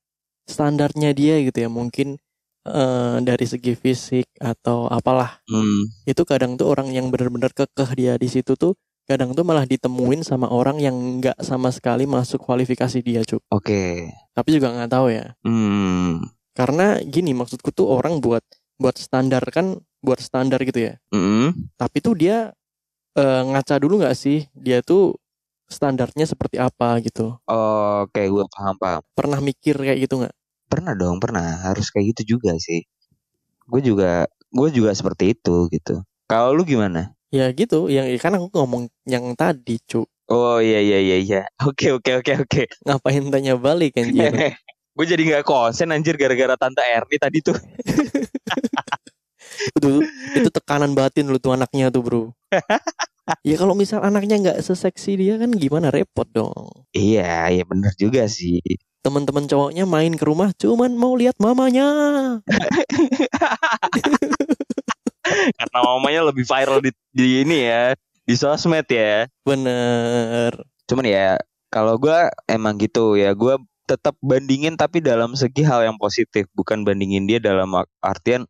standarnya 0.43 1.15
dia 1.15 1.39
gitu 1.39 1.65
ya 1.65 1.69
mungkin 1.71 2.19
eh, 2.67 3.17
dari 3.21 3.45
segi 3.45 3.73
fisik 3.73 4.27
atau 4.37 4.85
apalah 4.89 5.41
hmm. 5.49 6.05
itu 6.09 6.21
kadang 6.25 6.57
tuh 6.57 6.69
orang 6.69 6.89
yang 6.93 7.09
benar-benar 7.09 7.53
kekeh 7.53 7.89
dia 7.97 8.13
di 8.17 8.27
situ 8.29 8.53
tuh 8.57 8.77
kadang 9.09 9.33
tuh 9.33 9.43
malah 9.43 9.65
ditemuin 9.65 10.21
sama 10.23 10.47
orang 10.47 10.77
yang 10.79 10.95
nggak 11.19 11.35
sama 11.41 11.73
sekali 11.73 12.05
masuk 12.05 12.39
kualifikasi 12.41 13.01
dia 13.01 13.21
cuk 13.25 13.41
oke. 13.51 14.13
Tapi 14.31 14.49
juga 14.55 14.71
nggak 14.71 14.91
tahu 14.91 15.07
ya. 15.11 15.35
Hmm. 15.43 16.23
karena 16.51 16.99
gini 16.99 17.31
maksudku 17.31 17.71
tuh 17.71 17.87
orang 17.87 18.19
buat 18.19 18.43
buat 18.75 18.99
standar 18.99 19.41
kan 19.49 19.79
buat 20.03 20.19
standar 20.19 20.59
gitu 20.67 20.91
ya. 20.91 20.93
Mm-mm. 21.15 21.73
tapi 21.79 22.03
tuh 22.03 22.13
dia 22.17 22.51
eh, 23.15 23.41
ngaca 23.47 23.79
dulu 23.79 24.03
nggak 24.03 24.15
sih 24.15 24.47
dia 24.51 24.83
tuh 24.83 25.15
standarnya 25.71 26.27
seperti 26.27 26.59
apa 26.59 26.99
gitu? 26.99 27.39
Oke 27.47 28.27
gue 28.27 28.45
paham 28.51 28.75
paham. 28.75 29.01
Pernah 29.15 29.39
mikir 29.39 29.79
kayak 29.79 30.03
gitu 30.03 30.19
nggak 30.19 30.35
Pernah 30.71 30.95
dong, 30.95 31.19
pernah. 31.19 31.67
Harus 31.67 31.91
kayak 31.91 32.15
gitu 32.15 32.39
juga 32.39 32.55
sih. 32.55 32.87
Gue 33.67 33.83
juga, 33.83 34.31
gue 34.49 34.69
juga 34.71 34.95
seperti 34.95 35.35
itu 35.35 35.67
gitu. 35.67 35.99
Kalau 36.31 36.55
lu 36.55 36.63
gimana? 36.63 37.11
ya 37.31 37.47
gitu 37.55 37.87
yang 37.87 38.11
kan 38.19 38.35
aku 38.35 38.51
ngomong 38.51 38.91
yang 39.07 39.23
tadi 39.39 39.79
cuk 39.87 40.03
Oh 40.31 40.63
iya 40.63 40.79
iya 40.79 40.99
iya 40.99 41.17
iya. 41.19 41.41
Oke 41.63 41.91
oke 41.91 42.23
oke 42.23 42.33
oke. 42.47 42.63
ngapain 42.87 43.23
tanya 43.27 43.59
balik 43.59 43.99
anjir 43.99 44.31
gue 44.95 45.05
jadi 45.07 45.23
nggak 45.23 45.45
konsen 45.47 45.91
anjir 45.91 46.15
gara-gara 46.15 46.55
tante 46.55 46.83
Erni 46.83 47.17
tadi 47.19 47.39
tuh. 47.43 47.55
itu 49.77 49.91
itu 50.39 50.49
tekanan 50.51 50.95
batin 50.95 51.27
lu 51.27 51.35
tuh 51.35 51.51
anaknya 51.51 51.91
tuh 51.91 52.03
bro 52.03 52.23
ya 53.47 53.55
kalau 53.57 53.73
misal 53.77 54.01
anaknya 54.01 54.35
nggak 54.41 54.59
seseksi 54.65 55.17
dia 55.17 55.33
kan 55.37 55.51
gimana 55.53 55.93
repot 55.93 56.25
dong 56.31 56.69
Iya, 56.91 57.47
iya 57.53 57.63
bener 57.63 57.93
juga 57.95 58.27
sih. 58.27 58.59
teman-teman 59.01 59.49
cowoknya 59.49 59.89
main 59.89 60.13
ke 60.13 60.23
rumah 60.27 60.53
cuman 60.53 60.93
mau 60.93 61.17
lihat 61.17 61.33
mamanya 61.41 61.87
Karena 65.57 65.79
mamanya 65.85 66.21
lebih 66.27 66.43
viral 66.43 66.83
di, 66.83 66.91
di 67.13 67.45
ini 67.45 67.57
ya, 67.65 67.95
di 68.25 68.35
sosmed 68.35 68.87
ya. 68.89 69.29
bener 69.47 70.51
Cuman 70.89 71.05
ya 71.07 71.39
kalau 71.71 71.95
gua 71.95 72.27
emang 72.51 72.75
gitu 72.81 73.15
ya, 73.15 73.31
gua 73.31 73.55
tetap 73.87 74.15
bandingin 74.19 74.75
tapi 74.75 74.99
dalam 74.99 75.35
segi 75.39 75.63
hal 75.63 75.87
yang 75.87 75.97
positif, 75.99 76.47
bukan 76.51 76.83
bandingin 76.83 77.27
dia 77.29 77.39
dalam 77.39 77.71
artian 78.03 78.43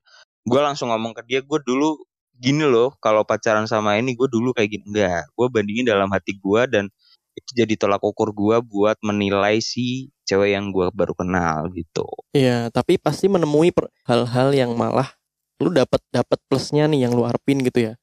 gua 0.48 0.74
langsung 0.74 0.90
ngomong 0.90 1.14
ke 1.14 1.22
dia, 1.30 1.40
gue 1.46 1.60
dulu 1.62 2.02
gini 2.42 2.66
loh, 2.66 2.98
kalau 2.98 3.22
pacaran 3.22 3.70
sama 3.70 4.02
ini 4.02 4.18
gue 4.18 4.26
dulu 4.26 4.52
kayak 4.58 4.70
gini 4.74 4.86
enggak. 4.90 5.30
Gue 5.38 5.48
bandingin 5.54 5.86
dalam 5.86 6.10
hati 6.10 6.34
gua 6.42 6.66
dan 6.66 6.90
itu 7.38 7.52
jadi 7.56 7.74
tolak 7.80 8.04
ukur 8.04 8.36
gua 8.36 8.60
buat 8.60 9.00
menilai 9.00 9.64
si 9.64 10.12
cewek 10.28 10.52
yang 10.52 10.76
gua 10.76 10.92
baru 10.92 11.16
kenal 11.16 11.72
gitu. 11.72 12.04
Iya, 12.36 12.68
tapi 12.74 13.00
pasti 13.00 13.32
menemui 13.32 13.72
hal-hal 14.04 14.52
yang 14.52 14.76
malah 14.76 15.16
lu 15.62 15.70
dapat 15.72 16.02
dapat 16.10 16.42
plusnya 16.50 16.90
nih 16.90 17.08
yang 17.08 17.14
lu 17.16 17.24
harapin 17.24 17.62
gitu 17.62 17.92
ya. 17.92 17.94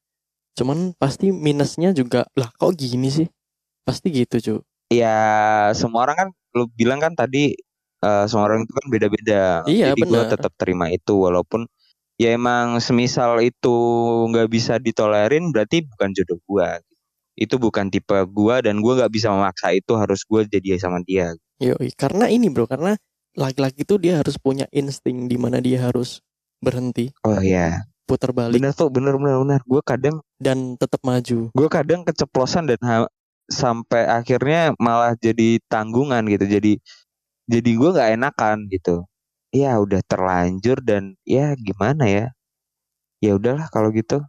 Cuman 0.56 0.94
pasti 0.96 1.34
minusnya 1.34 1.92
juga 1.92 2.24
lah 2.38 2.48
kok 2.54 2.72
gini 2.78 3.10
sih? 3.10 3.28
Pasti 3.84 4.10
gitu, 4.14 4.36
cu. 4.40 4.54
Ya 4.88 5.16
semua 5.76 6.08
orang 6.08 6.16
kan 6.16 6.28
lu 6.56 6.64
bilang 6.72 7.02
kan 7.02 7.12
tadi 7.12 7.52
eh, 8.00 8.24
semua 8.30 8.48
orang 8.48 8.64
itu 8.64 8.72
kan 8.72 8.86
beda-beda. 8.88 9.42
Iya, 9.68 9.92
Jadi 9.92 10.00
gue 10.08 10.22
tetap 10.24 10.52
terima 10.56 10.88
itu 10.88 11.12
walaupun 11.18 11.68
ya 12.18 12.34
emang 12.34 12.82
semisal 12.82 13.38
itu 13.40 13.76
nggak 14.30 14.48
bisa 14.50 14.76
ditolerin 14.82 15.54
berarti 15.54 15.86
bukan 15.86 16.10
jodoh 16.14 16.38
gua. 16.44 16.70
Itu 17.38 17.56
bukan 17.62 17.88
tipe 17.88 18.18
gua 18.34 18.58
dan 18.60 18.82
gua 18.82 18.98
nggak 18.98 19.12
bisa 19.14 19.30
memaksa 19.30 19.70
itu 19.74 19.94
harus 19.94 20.26
gua 20.26 20.42
jadi 20.42 20.76
sama 20.82 20.98
dia. 21.06 21.32
Yoi, 21.62 21.90
karena 21.94 22.26
ini 22.30 22.50
bro, 22.50 22.66
karena 22.66 22.94
laki-laki 23.38 23.86
tuh 23.86 24.02
dia 24.02 24.18
harus 24.18 24.34
punya 24.38 24.66
insting 24.74 25.30
di 25.30 25.38
mana 25.38 25.62
dia 25.62 25.86
harus 25.90 26.22
berhenti, 26.58 27.14
Oh 27.22 27.38
iya, 27.38 27.86
putar 28.06 28.34
balik 28.34 28.58
bener 28.58 28.74
tuh 28.74 28.90
bener 28.90 29.14
bener 29.14 29.38
bener. 29.42 29.60
Gue 29.62 29.82
kadang 29.86 30.18
dan 30.42 30.74
tetap 30.74 30.98
maju. 31.06 31.50
gue 31.54 31.68
kadang 31.70 32.02
keceplosan 32.02 32.66
dan 32.66 32.80
ha- 32.82 33.10
sampai 33.46 34.06
akhirnya 34.10 34.74
malah 34.82 35.14
jadi 35.14 35.62
tanggungan 35.70 36.26
gitu. 36.26 36.44
Jadi 36.50 36.72
jadi 37.46 37.70
gue 37.78 37.90
nggak 37.94 38.10
enakan 38.18 38.66
gitu. 38.70 39.06
Ya 39.52 39.80
udah 39.80 40.04
terlanjur 40.04 40.84
dan 40.84 41.16
ya 41.24 41.56
gimana 41.56 42.04
ya? 42.04 42.24
Ya 43.24 43.32
udahlah 43.38 43.68
kalau 43.72 43.90
gitu. 43.96 44.20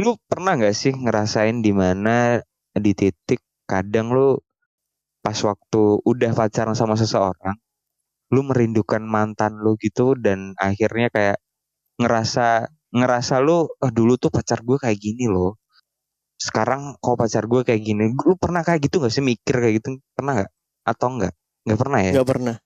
Lu 0.00 0.16
pernah 0.30 0.56
nggak 0.58 0.76
sih 0.76 0.92
ngerasain 0.94 1.60
di 1.64 1.72
mana 1.74 2.40
di 2.76 2.92
titik 2.96 3.40
kadang 3.68 4.12
lu 4.16 4.38
pas 5.24 5.36
waktu 5.44 5.82
udah 6.06 6.32
pacaran 6.36 6.74
sama 6.78 6.94
seseorang, 7.00 7.56
lu 8.34 8.40
merindukan 8.46 9.02
mantan 9.04 9.58
lu 9.64 9.74
gitu 9.80 10.14
dan 10.18 10.54
akhirnya 10.60 11.08
kayak 11.14 11.38
ngerasa 12.00 12.68
ngerasa 12.94 13.34
lu 13.44 13.68
"Ah, 13.84 13.92
dulu 13.94 14.16
tuh 14.20 14.30
pacar 14.34 14.60
gue 14.66 14.78
kayak 14.80 14.98
gini 15.00 15.26
loh. 15.30 15.58
Sekarang 16.40 16.96
kok 17.02 17.16
pacar 17.20 17.44
gue 17.50 17.62
kayak 17.68 17.82
gini? 17.84 18.12
Lu 18.28 18.34
pernah 18.40 18.62
kayak 18.66 18.84
gitu 18.90 19.00
gak 19.04 19.12
sih? 19.14 19.24
Mikir 19.24 19.56
kayak 19.62 19.74
gitu 19.84 19.88
pernah 20.16 20.32
nggak? 20.44 20.52
Atau 20.88 21.08
enggak 21.18 21.34
nggak 21.68 21.80
pernah 21.80 22.00
ya? 22.02 22.14
Gak 22.20 22.26
pernah, 22.30 22.56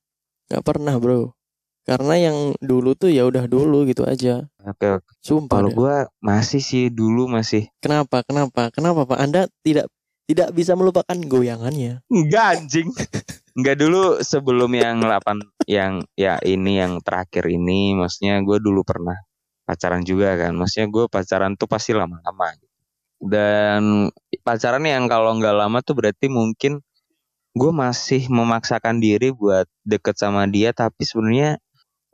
gak 0.53 0.65
pernah 0.67 0.95
bro. 1.03 1.35
Karena 1.85 2.17
yang 2.17 2.57
dulu 2.65 2.97
tuh 2.97 3.13
ya 3.13 3.29
udah 3.29 3.45
dulu 3.45 3.85
gitu 3.85 4.09
aja. 4.09 4.49
oke 4.65 4.87
oke. 5.01 5.09
Sumpah. 5.21 5.61
kalau 5.61 5.71
gue 5.73 5.97
masih 6.25 6.65
sih 6.65 6.89
dulu 6.89 7.29
masih 7.29 7.69
Kenapa? 7.85 8.25
Kenapa? 8.25 8.73
Kenapa 8.73 9.05
Pak? 9.05 9.19
Anda 9.21 9.53
tidak 9.61 9.93
tidak 10.25 10.57
bisa 10.57 10.73
melupakan 10.73 11.13
goyangannya. 11.13 12.01
enggak 12.09 12.45
anjing 12.57 12.89
enggak 13.53 13.77
dulu 13.77 14.25
sebelum 14.25 14.73
yang 14.73 15.05
8 15.05 15.69
yang 15.69 16.01
ya 16.17 16.41
ini 16.41 16.81
yang 16.81 17.05
terakhir 17.05 17.45
ini 17.47 17.93
maksudnya 17.93 18.41
gue 18.41 18.59
dulu 18.59 18.81
pernah 18.83 19.21
pacaran 19.69 20.01
juga 20.05 20.37
kan 20.37 20.53
maksudnya 20.57 20.89
gue 20.89 21.05
pacaran 21.13 21.57
tuh 21.57 21.69
pasti 21.69 21.93
lama-lama 21.93 22.57
dan 23.25 24.09
pacaran 24.45 24.85
yang 24.85 25.09
kalau 25.09 25.37
nggak 25.37 25.57
lama 25.57 25.81
tuh 25.81 25.97
berarti 25.97 26.29
mungkin 26.29 26.85
gue 27.55 27.73
masih 27.73 28.27
memaksakan 28.29 28.99
diri 28.99 29.31
buat 29.31 29.65
deket 29.87 30.19
sama 30.19 30.45
dia 30.51 30.75
tapi 30.75 31.07
sebenarnya 31.07 31.63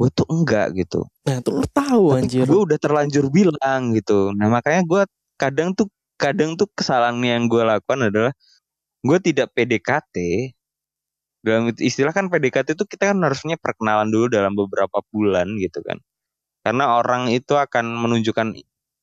gue 0.00 0.08
tuh 0.16 0.24
enggak 0.32 0.72
gitu. 0.80 1.04
Nah, 1.28 1.44
tuh 1.44 1.60
lu 1.60 1.66
tahu 1.68 2.16
tapi 2.16 2.24
anjir. 2.24 2.48
gue 2.48 2.60
udah 2.72 2.78
terlanjur 2.80 3.28
bilang 3.28 3.92
gitu. 3.92 4.32
Nah 4.32 4.48
makanya 4.48 4.80
gue 4.88 5.02
kadang 5.36 5.76
tuh 5.76 5.92
kadang 6.16 6.56
tuh 6.56 6.72
kesalahan 6.72 7.20
yang 7.20 7.52
gue 7.52 7.60
lakukan 7.60 8.08
adalah 8.08 8.32
gue 9.04 9.18
tidak 9.20 9.52
PDKT 9.52 10.16
dalam 11.44 11.72
istilah 11.76 12.12
kan 12.12 12.32
PDKT 12.32 12.76
itu 12.76 12.84
kita 12.88 13.12
kan 13.12 13.18
harusnya 13.20 13.60
perkenalan 13.60 14.08
dulu 14.08 14.32
dalam 14.32 14.56
beberapa 14.56 15.04
bulan 15.12 15.52
gitu 15.60 15.84
kan. 15.84 16.00
Karena 16.64 16.96
orang 16.96 17.28
itu 17.32 17.56
akan 17.56 17.84
menunjukkan 18.00 18.56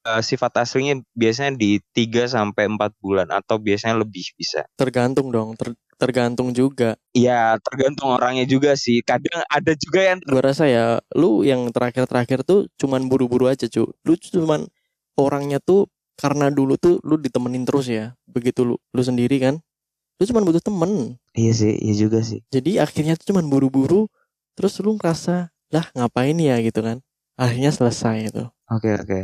eh, 0.06 0.22
sifat 0.26 0.66
aslinya 0.66 1.02
biasanya 1.14 1.58
di 1.58 1.78
3 1.94 2.26
sampai 2.26 2.70
4 2.74 2.94
bulan 3.02 3.30
atau 3.30 3.62
biasanya 3.62 4.02
lebih 4.02 4.34
bisa. 4.34 4.66
Tergantung 4.78 5.30
dong, 5.30 5.54
ter- 5.58 5.78
tergantung 5.98 6.54
juga. 6.54 6.96
ya 7.18 7.58
tergantung 7.66 8.14
orangnya 8.14 8.46
juga 8.46 8.78
sih 8.78 9.02
kadang 9.02 9.42
ada 9.50 9.74
juga 9.74 10.00
yang 10.14 10.20
Gua 10.26 10.42
rasa 10.46 10.70
ya, 10.70 11.02
lu 11.18 11.42
yang 11.42 11.70
terakhir-terakhir 11.74 12.46
tuh 12.46 12.70
cuman 12.78 13.10
buru-buru 13.10 13.50
aja, 13.50 13.66
cu. 13.68 13.90
Lu 14.06 14.14
cuman 14.16 14.70
orangnya 15.18 15.58
tuh 15.62 15.90
karena 16.18 16.50
dulu 16.54 16.78
tuh 16.78 17.02
lu 17.06 17.18
ditemenin 17.18 17.66
terus 17.66 17.90
ya. 17.90 18.14
Begitu 18.30 18.62
lu 18.66 18.76
lu 18.94 19.02
sendiri 19.02 19.38
kan. 19.42 19.58
Lu 20.18 20.24
cuman 20.26 20.44
butuh 20.46 20.62
temen. 20.64 21.18
iya 21.38 21.54
sih 21.54 21.74
iya 21.78 21.94
juga 21.94 22.26
sih 22.26 22.42
Jadi 22.50 22.82
akhirnya 22.82 23.14
tuh 23.18 23.34
cuman 23.34 23.46
buru-buru 23.54 24.10
terus 24.58 24.78
lu 24.82 24.98
ngerasa, 24.98 25.54
"Lah, 25.74 25.86
ngapain 25.94 26.34
ya?" 26.42 26.58
gitu 26.66 26.82
kan. 26.82 27.02
Akhirnya 27.38 27.70
selesai 27.74 28.34
itu. 28.34 28.44
Oke 28.74 28.98
oke. 28.98 29.22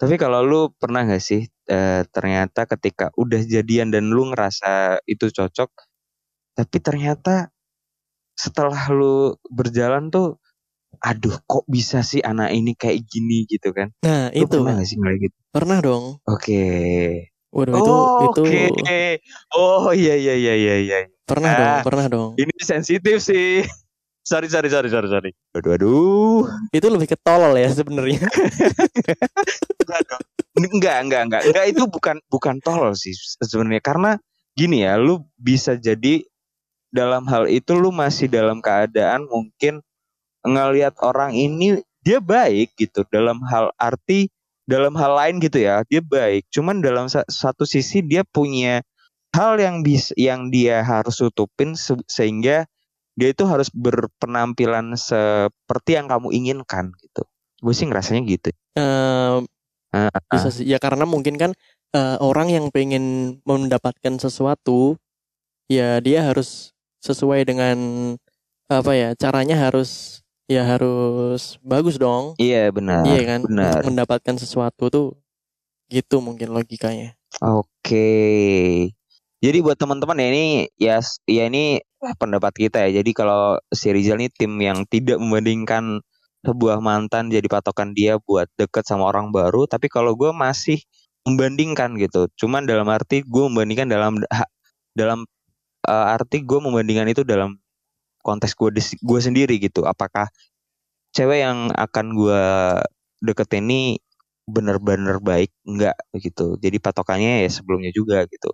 Tapi 0.00 0.14
kalau 0.16 0.40
lu 0.44 0.60
pernah 0.80 1.04
gak 1.04 1.20
sih 1.20 1.44
eh, 1.68 2.02
ternyata 2.08 2.64
ketika 2.64 3.12
udah 3.20 3.40
jadian 3.44 3.92
dan 3.92 4.08
lu 4.12 4.28
ngerasa 4.32 5.00
itu 5.04 5.28
cocok, 5.28 5.70
tapi 6.60 6.76
ternyata 6.78 7.48
setelah 8.36 8.76
lu 8.92 9.32
berjalan 9.48 10.12
tuh, 10.12 10.36
aduh 11.00 11.40
kok 11.44 11.64
bisa 11.64 12.04
sih 12.04 12.20
anak 12.20 12.52
ini 12.52 12.76
kayak 12.76 13.00
gini 13.04 13.48
gitu 13.48 13.72
kan? 13.72 13.88
Nah, 14.04 14.28
Lu 14.28 14.44
itu 14.44 14.56
pernah 14.60 14.76
gak 14.76 14.84
sih 14.84 14.96
ngeliat 15.00 15.18
gitu? 15.24 15.36
pernah 15.48 15.78
dong. 15.80 16.04
Oke. 16.24 16.64
Waduh, 17.50 17.74
itu 17.74 17.94
itu 18.22 18.42
Oke. 18.70 19.02
Oh 19.50 19.90
iya 19.90 20.14
iya 20.14 20.34
iya 20.36 20.54
iya 20.54 20.74
iya. 20.78 20.98
pernah 21.24 21.50
Ah. 21.50 21.58
dong, 21.58 21.76
pernah 21.82 22.06
dong. 22.06 22.30
Ini 22.36 22.52
sensitif 22.60 23.18
sih. 23.18 23.64
Sorry 24.20 24.46
sorry 24.46 24.68
sorry 24.70 24.86
sorry 24.86 25.08
sorry. 25.08 25.30
Aduh 25.56 25.74
aduh. 25.74 26.44
Itu 26.70 26.86
lebih 26.86 27.08
ke 27.08 27.16
tolol 27.18 27.56
ya 27.56 27.72
sebenarnya. 27.72 28.28
Enggak, 30.54 30.96
enggak, 31.02 31.20
enggak. 31.26 31.42
Enggak 31.50 31.66
itu 31.66 31.82
bukan 31.88 32.16
bukan 32.28 32.56
tolol 32.62 32.92
sih 32.94 33.10
sebenarnya 33.40 33.82
karena 33.82 34.10
gini 34.54 34.84
ya, 34.84 35.00
lu 35.00 35.24
bisa 35.34 35.74
jadi 35.74 36.20
dalam 36.90 37.26
hal 37.26 37.46
itu 37.46 37.74
lu 37.78 37.90
masih 37.90 38.26
dalam 38.26 38.58
keadaan 38.58 39.26
mungkin 39.26 39.80
ngelihat 40.42 40.96
orang 41.02 41.34
ini 41.34 41.80
dia 42.00 42.18
baik 42.18 42.74
gitu 42.76 43.04
dalam 43.12 43.40
hal 43.46 43.70
arti 43.76 44.32
dalam 44.64 44.94
hal 44.94 45.18
lain 45.18 45.42
gitu 45.42 45.58
ya, 45.58 45.82
dia 45.90 45.98
baik. 45.98 46.46
Cuman 46.54 46.78
dalam 46.78 47.10
sa- 47.10 47.26
satu 47.26 47.66
sisi 47.66 48.06
dia 48.06 48.22
punya 48.22 48.86
hal 49.34 49.58
yang 49.58 49.82
bis 49.82 50.14
yang 50.14 50.46
dia 50.54 50.86
harus 50.86 51.18
tutupin 51.18 51.74
se- 51.74 51.98
sehingga 52.06 52.70
dia 53.18 53.28
itu 53.34 53.42
harus 53.50 53.66
berpenampilan 53.74 54.94
seperti 54.94 55.98
yang 55.98 56.06
kamu 56.06 56.30
inginkan 56.30 56.94
gitu. 57.02 57.26
Gue 57.58 57.74
sih 57.74 57.90
ngerasanya 57.90 58.22
gitu. 58.26 58.54
Eh, 58.78 59.38
Ah, 59.90 60.06
bisa 60.30 60.54
sih 60.54 60.70
ya 60.70 60.78
karena 60.78 61.02
mungkin 61.02 61.34
kan 61.34 61.50
eh, 61.90 62.16
orang 62.22 62.46
yang 62.46 62.70
pengen 62.70 63.36
mendapatkan 63.42 64.22
sesuatu 64.22 64.94
ya 65.66 65.98
dia 65.98 66.30
harus 66.30 66.70
sesuai 67.00 67.44
dengan 67.48 67.76
apa 68.70 68.92
ya 68.94 69.08
caranya 69.18 69.56
harus 69.58 70.20
ya 70.46 70.62
harus 70.66 71.58
bagus 71.62 71.98
dong 71.98 72.34
Iya 72.38 72.70
benar. 72.70 73.02
iya 73.06 73.22
kan 73.26 73.40
Benar. 73.46 73.80
untuk 73.80 73.86
mendapatkan 73.94 74.36
sesuatu 74.38 74.86
tuh 74.90 75.08
gitu 75.90 76.22
mungkin 76.22 76.54
logikanya 76.54 77.14
Oke. 77.40 78.90
Jadi 79.40 79.58
buat 79.64 79.78
teman-teman 79.80 80.20
ya 80.20 80.26
ini 80.34 80.46
ya 80.76 80.96
ya 81.24 81.48
ini 81.48 81.80
pendapat 82.18 82.52
kita 82.52 82.78
ya. 82.90 83.00
Jadi 83.00 83.10
kalau 83.16 83.56
si 83.72 83.88
Rizal 83.94 84.20
ini 84.20 84.28
tim 84.28 84.52
yang 84.60 84.84
tidak 84.90 85.16
membandingkan 85.16 86.04
sebuah 86.44 86.80
mantan 86.84 87.28
jadi 87.32 87.44
patokan 87.48 87.92
dia 87.96 88.20
buat 88.20 88.50
deket 88.60 88.84
sama 88.84 89.08
orang 89.08 89.32
baru. 89.32 89.64
Tapi 89.64 89.88
kalau 89.88 90.12
gue 90.18 90.34
masih 90.34 90.82
membandingkan 91.24 91.96
gitu. 91.96 92.28
Cuman 92.36 92.68
dalam 92.68 92.88
arti 92.92 93.24
gue 93.24 93.44
membandingkan 93.48 93.88
dalam 93.88 94.20
dalam 94.98 95.24
eh, 95.86 96.06
arti 96.16 96.42
gue 96.44 96.58
membandingkan 96.60 97.08
itu 97.08 97.22
dalam 97.24 97.56
konteks 98.20 98.52
gue 98.56 98.70
gue 98.80 99.20
sendiri 99.20 99.56
gitu. 99.62 99.84
Apakah 99.88 100.28
cewek 101.16 101.42
yang 101.44 101.72
akan 101.74 102.06
gue 102.14 102.42
deketnya 103.20 103.60
ini 103.62 103.80
bener-bener 104.50 105.22
baik 105.22 105.50
enggak 105.66 105.96
gitu. 106.18 106.58
Jadi 106.58 106.76
patokannya 106.82 107.46
ya 107.46 107.50
sebelumnya 107.50 107.90
juga 107.94 108.26
gitu. 108.26 108.50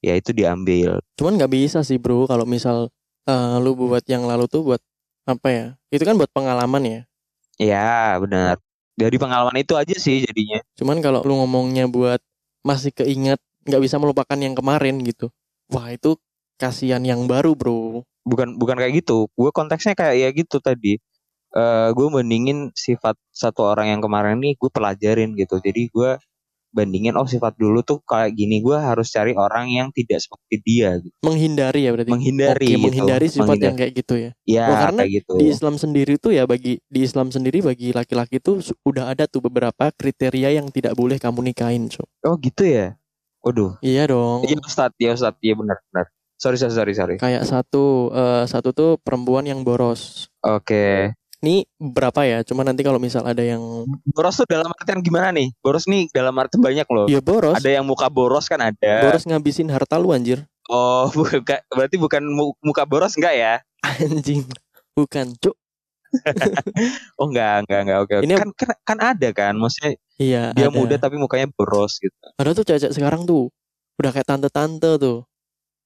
Ya 0.00 0.16
itu 0.16 0.32
diambil. 0.32 0.98
Cuman 1.20 1.36
nggak 1.36 1.52
bisa 1.52 1.84
sih 1.84 2.00
bro 2.00 2.24
kalau 2.24 2.48
misal 2.48 2.88
eh, 3.28 3.56
lu 3.62 3.76
buat 3.76 4.02
yang 4.08 4.24
lalu 4.26 4.48
tuh 4.50 4.64
buat 4.64 4.82
apa 5.28 5.48
ya? 5.52 5.66
Itu 5.92 6.02
kan 6.08 6.16
buat 6.18 6.32
pengalaman 6.32 6.82
ya. 6.84 7.00
Ya 7.60 8.16
benar. 8.18 8.56
Dari 8.96 9.16
pengalaman 9.16 9.56
itu 9.60 9.76
aja 9.76 9.96
sih 9.96 10.24
jadinya. 10.24 10.60
Cuman 10.76 11.00
kalau 11.04 11.20
lu 11.24 11.36
ngomongnya 11.44 11.88
buat 11.88 12.20
masih 12.64 12.92
keinget 12.92 13.40
nggak 13.64 13.82
bisa 13.84 13.96
melupakan 14.00 14.36
yang 14.36 14.56
kemarin 14.56 15.00
gitu. 15.04 15.28
Wah 15.70 15.92
itu 15.92 16.16
kasihan 16.60 17.00
yang 17.00 17.24
baru 17.24 17.56
bro. 17.56 18.04
Bukan 18.28 18.60
bukan 18.60 18.76
kayak 18.76 19.00
gitu. 19.00 19.26
Gue 19.32 19.48
konteksnya 19.50 19.96
kayak 19.96 20.16
ya 20.20 20.28
gitu 20.30 20.60
tadi. 20.60 21.00
eh 21.50 21.88
gue 21.90 22.06
bandingin 22.06 22.70
sifat 22.78 23.18
satu 23.34 23.66
orang 23.66 23.90
yang 23.90 23.98
kemarin 23.98 24.38
nih 24.38 24.54
gue 24.54 24.70
pelajarin 24.70 25.34
gitu. 25.34 25.58
Jadi 25.58 25.90
gue 25.90 26.14
bandingin 26.70 27.18
oh 27.18 27.26
sifat 27.26 27.58
dulu 27.58 27.82
tuh 27.82 27.98
kayak 28.06 28.30
gini 28.38 28.62
gue 28.62 28.78
harus 28.78 29.10
cari 29.10 29.34
orang 29.34 29.66
yang 29.66 29.90
tidak 29.90 30.22
seperti 30.22 30.62
dia 30.62 30.94
gitu. 31.02 31.10
Menghindari 31.26 31.82
ya 31.82 31.90
berarti. 31.90 32.10
menghindari 32.14 32.62
Oke, 32.62 32.70
gitu. 32.70 32.84
menghindari 32.86 33.26
sifat 33.26 33.42
Menghindari. 33.50 33.66
yang 33.66 33.76
kayak 33.82 33.92
gitu 33.98 34.14
ya. 34.14 34.30
ya 34.46 34.64
Oh, 34.70 34.76
karena 34.78 35.00
kayak 35.02 35.12
gitu 35.18 35.32
Di 35.34 35.46
Islam 35.50 35.74
sendiri 35.74 36.14
tuh 36.22 36.30
ya 36.30 36.46
bagi 36.46 36.78
di 36.86 37.00
Islam 37.02 37.34
sendiri 37.34 37.58
bagi 37.58 37.90
laki-laki 37.90 38.38
tuh 38.38 38.62
udah 38.86 39.10
ada 39.10 39.26
tuh 39.26 39.42
beberapa 39.42 39.90
kriteria 39.90 40.54
yang 40.54 40.70
tidak 40.70 40.94
boleh 40.94 41.18
kamu 41.18 41.50
nikahin, 41.50 41.90
so. 41.90 42.06
oh 42.22 42.38
gitu 42.38 42.62
ya 42.62 42.94
waduh 43.42 43.74
Iya 43.82 44.06
dong. 44.06 44.46
iya 44.46 44.54
Ustad 44.62 44.94
ya 45.02 45.18
Ustad 45.18 45.34
iya 45.42 45.58
benar 45.58 45.82
benar 45.90 46.06
sorry 46.40 46.56
sorry 46.56 46.72
sorry 46.72 46.92
sorry 46.92 47.16
Kayak 47.16 47.44
satu 47.44 48.08
eh, 48.10 48.44
satu 48.46 48.72
tuh 48.72 48.96
perempuan 48.98 49.44
yang 49.44 49.60
boros. 49.60 50.32
oke 50.40 51.12
Ini 51.40 51.64
berapa 51.74 52.20
ya? 52.22 52.38
Cuma 52.42 52.60
nanti 52.60 52.80
kalau 52.80 52.96
misal 52.96 53.24
ada 53.24 53.40
yang 53.40 53.60
boros 54.06 54.36
tuh 54.36 54.44
dalam 54.44 54.68
artian 54.70 55.00
gimana 55.00 55.28
nih 55.30 55.48
boros 55.56 55.84
nih 55.84 56.08
dalam 56.10 56.32
arti 56.34 56.56
banyak 56.56 56.84
loh 56.86 57.06
ya 57.06 57.20
boros, 57.20 57.56
ada 57.56 57.68
yang 57.70 57.84
muka 57.84 58.08
boros 58.08 58.44
kan 58.44 58.60
ada 58.60 58.92
boros 59.02 59.24
ngabisin 59.24 59.68
harta 59.68 59.96
lu 59.96 60.12
anjir. 60.12 60.44
oh 60.68 61.08
bukan 61.16 61.40
berarti 61.66 61.96
bukan 61.96 62.22
mu- 62.24 62.56
muka 62.60 62.84
boros 62.84 63.16
enggak 63.16 63.34
ya 63.34 63.54
Anjing. 63.80 64.44
Bukan, 64.92 65.32
Cuk. 65.36 65.56
oh 67.16 67.26
enggak 67.26 67.64
enggak 67.64 67.80
enggak 67.84 67.98
oke 67.98 68.14
oke. 68.16 68.24
Ini- 68.26 68.36
kan, 68.36 68.48
kan 68.52 68.68
kan 68.82 68.98
ada 69.00 69.28
kan 69.30 69.54
maksudnya 69.56 69.96
Iya, 70.20 70.52
dia 70.52 70.68
ada. 70.68 70.74
muda 70.74 70.96
tapi 70.96 71.16
mukanya 71.16 71.48
boros 71.48 71.96
gitu 71.96 72.12
Ada 72.36 72.52
tuh 72.52 72.64
cewek 72.66 72.92
sekarang 72.92 73.24
tuh 73.24 73.48
udah 73.96 74.10
kayak 74.10 74.28
tante-tante 74.28 75.00
tuh. 75.00 75.24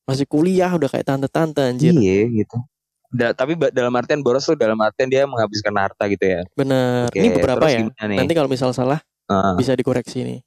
Masih 0.05 0.29
kuliah 0.29 0.69
udah 0.69 0.89
kayak 0.89 1.07
tante-tante 1.09 1.65
anjir. 1.65 1.97
iya 1.97 2.29
gitu 2.29 2.61
Da- 3.09 3.31
tapi 3.31 3.55
dalam 3.71 3.95
artian 3.95 4.21
boros 4.21 4.43
tuh 4.43 4.59
dalam 4.59 4.75
artian 4.77 5.07
dia 5.07 5.23
menghabiskan 5.23 5.71
harta 5.79 6.05
gitu 6.11 6.25
ya 6.25 6.41
Bener. 6.53 7.09
Oke, 7.09 7.19
Ini 7.19 7.29
beberapa 7.33 7.65
ya. 7.71 7.87
nih? 7.87 8.19
Nanti 8.19 8.33
kalau 8.35 8.51
misal 8.51 8.75
salah 8.75 9.01
Ah, 9.25 9.57
bisa 9.57 9.73
dikoreksi 9.73 10.21
nih. 10.21 10.41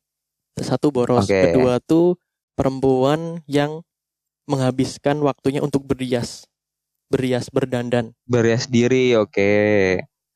Satu 0.57 0.91
boros, 0.91 1.25
Oke. 1.25 1.49
kedua 1.49 1.79
tuh 1.79 2.13
perempuan 2.53 3.41
yang 3.45 3.81
menghabiskan 4.45 5.17
waktunya 5.19 5.59
untuk 5.59 5.81
berias, 5.83 6.45
berias 7.07 7.49
berdandan. 7.49 8.13
berias 8.23 8.67
diri 8.67 9.15
oke 9.15 9.51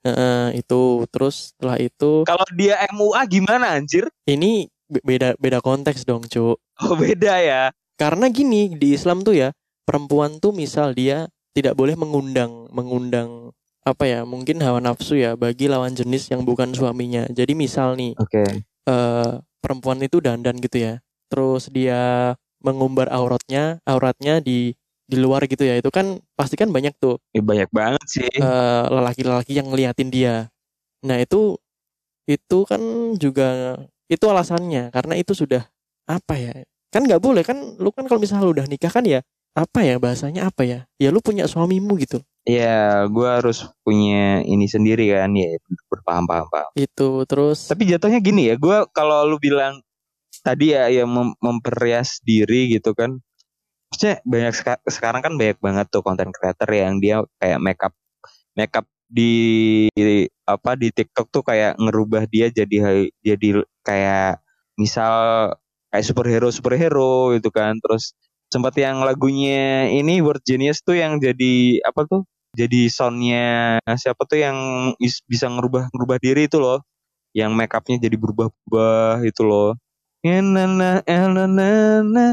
Heeh, 0.02 0.46
itu 0.56 0.82
terus 1.12 1.54
setelah 1.54 1.78
itu 1.78 2.26
kalau 2.26 2.42
dia 2.52 2.80
MUA 2.90 3.22
gimana 3.28 3.78
anjir 3.78 4.10
ini 4.26 4.66
be- 4.88 5.04
beda 5.06 5.38
beda 5.38 5.60
konteks 5.60 6.02
dong, 6.02 6.26
Cuk. 6.26 6.58
oh 6.58 6.96
beda 6.98 7.38
ya 7.38 7.64
Karena 8.02 8.26
gini 8.34 8.74
di 8.74 8.98
Islam 8.98 9.22
tuh 9.22 9.38
ya 9.38 9.54
perempuan 9.86 10.42
tuh 10.42 10.50
misal 10.58 10.98
dia 10.98 11.30
tidak 11.54 11.78
boleh 11.78 11.94
mengundang 11.94 12.66
mengundang 12.74 13.54
apa 13.86 14.10
ya 14.10 14.26
mungkin 14.26 14.58
hawa 14.66 14.82
nafsu 14.82 15.22
ya 15.22 15.38
bagi 15.38 15.70
lawan 15.70 15.94
jenis 15.94 16.34
yang 16.34 16.42
bukan 16.42 16.74
suaminya. 16.74 17.30
Jadi 17.30 17.54
misal 17.54 17.94
nih 17.94 18.18
oke 18.18 18.66
eh 18.90 19.32
perempuan 19.62 20.02
itu 20.02 20.18
dandan 20.18 20.58
gitu 20.58 20.82
ya. 20.82 20.94
Terus 21.30 21.70
dia 21.70 22.34
mengumbar 22.66 23.14
auratnya, 23.14 23.78
auratnya 23.86 24.42
di 24.42 24.74
di 25.06 25.18
luar 25.22 25.46
gitu 25.46 25.62
ya. 25.62 25.78
Itu 25.78 25.94
kan 25.94 26.18
pasti 26.34 26.58
kan 26.58 26.74
banyak 26.74 26.98
tuh 26.98 27.22
Ya, 27.38 27.46
banyak 27.46 27.70
banget 27.70 28.06
sih 28.10 28.26
eh, 28.26 28.84
lelaki-lelaki 28.90 29.54
yang 29.54 29.70
ngeliatin 29.70 30.10
dia. 30.10 30.50
Nah, 31.06 31.22
itu 31.22 31.62
itu 32.26 32.58
kan 32.66 32.82
juga 33.22 33.78
itu 34.10 34.26
alasannya 34.26 34.90
karena 34.90 35.14
itu 35.22 35.38
sudah 35.38 35.70
apa 36.10 36.34
ya? 36.42 36.54
Kan 36.92 37.08
nggak 37.08 37.24
boleh 37.24 37.42
kan 37.42 37.56
lu 37.80 37.90
kan 37.96 38.04
kalau 38.06 38.20
misalnya 38.20 38.44
lu 38.44 38.52
udah 38.52 38.68
nikah 38.68 38.92
kan 38.92 39.08
ya 39.08 39.24
apa 39.52 39.84
ya 39.84 39.96
bahasanya 40.00 40.48
apa 40.48 40.64
ya? 40.64 40.80
Ya 41.00 41.12
lu 41.12 41.20
punya 41.20 41.48
suamimu 41.48 41.96
gitu. 42.00 42.20
ya 42.42 43.06
gue 43.06 43.28
harus 43.30 43.70
punya 43.86 44.42
ini 44.42 44.66
sendiri 44.66 45.14
kan 45.14 45.30
ya 45.38 45.62
berpaham 45.94 46.26
paham 46.26 46.50
paham 46.50 46.74
Itu 46.74 47.22
terus 47.30 47.70
tapi 47.70 47.86
jatuhnya 47.86 48.18
gini 48.18 48.50
ya 48.50 48.58
gue 48.58 48.78
kalau 48.98 49.30
lu 49.30 49.38
bilang 49.38 49.78
tadi 50.42 50.74
ya 50.74 50.90
yang 50.90 51.06
mem- 51.06 51.38
memperias 51.38 52.18
diri 52.26 52.74
gitu 52.74 52.98
kan 52.98 53.22
maksudnya 53.94 54.26
banyak 54.26 54.54
seka- 54.58 54.82
sekarang 54.90 55.22
kan 55.22 55.38
banyak 55.38 55.62
banget 55.62 55.86
tuh 55.94 56.02
konten 56.02 56.34
creator 56.34 56.66
yang 56.74 56.98
dia 56.98 57.22
kayak 57.38 57.62
makeup 57.62 57.94
makeup 58.58 58.90
di 59.06 59.86
apa 60.50 60.74
di 60.74 60.90
TikTok 60.90 61.30
tuh 61.30 61.44
kayak 61.46 61.78
ngerubah 61.78 62.26
dia 62.26 62.50
jadi 62.50 63.06
jadi 63.22 63.62
kayak 63.86 64.42
misal 64.82 65.14
kayak 65.92 66.06
superhero 66.08 66.48
superhero 66.50 67.36
gitu 67.36 67.52
kan 67.52 67.76
terus 67.84 68.16
sempat 68.52 68.76
yang 68.80 69.04
lagunya 69.04 69.88
ini 69.92 70.20
Word 70.20 70.44
Genius 70.44 70.84
tuh 70.84 71.00
yang 71.00 71.20
jadi 71.20 71.84
apa 71.88 72.04
tuh 72.08 72.24
jadi 72.52 72.92
soundnya 72.92 73.80
siapa 73.96 74.28
tuh 74.28 74.44
yang 74.44 74.58
is- 75.00 75.24
bisa 75.28 75.48
ngerubah 75.48 75.88
ngerubah 75.96 76.18
diri 76.20 76.48
itu 76.52 76.60
loh 76.60 76.84
yang 77.32 77.56
make 77.56 77.72
upnya 77.72 77.96
jadi 78.00 78.16
berubah-ubah 78.20 79.24
itu 79.24 79.44
loh 79.44 79.76
Ya, 80.22 80.38
na 80.38 80.70
na 80.70 81.02
eh, 81.02 81.26
na 81.34 81.50
na 81.50 81.68
na 82.06 82.26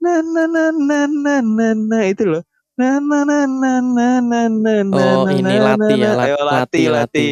na 0.00 0.12
na 0.24 0.44
na 0.48 0.64
na 0.72 0.98
na 1.04 1.34
na 1.44 1.66
na 1.76 1.98
itu 2.08 2.24
loh 2.24 2.40
na 2.80 2.96
na 3.04 3.20
na 3.28 3.44
na 3.44 3.72
na 3.84 4.08
na 4.24 4.40
na 4.48 4.74
na 4.80 5.02
Oh, 5.20 5.28
ini 5.28 5.60
Lati 5.60 5.94
ya, 6.00 6.10
Lati, 6.16 6.30
Lati 6.40 6.82
Lati. 6.88 7.28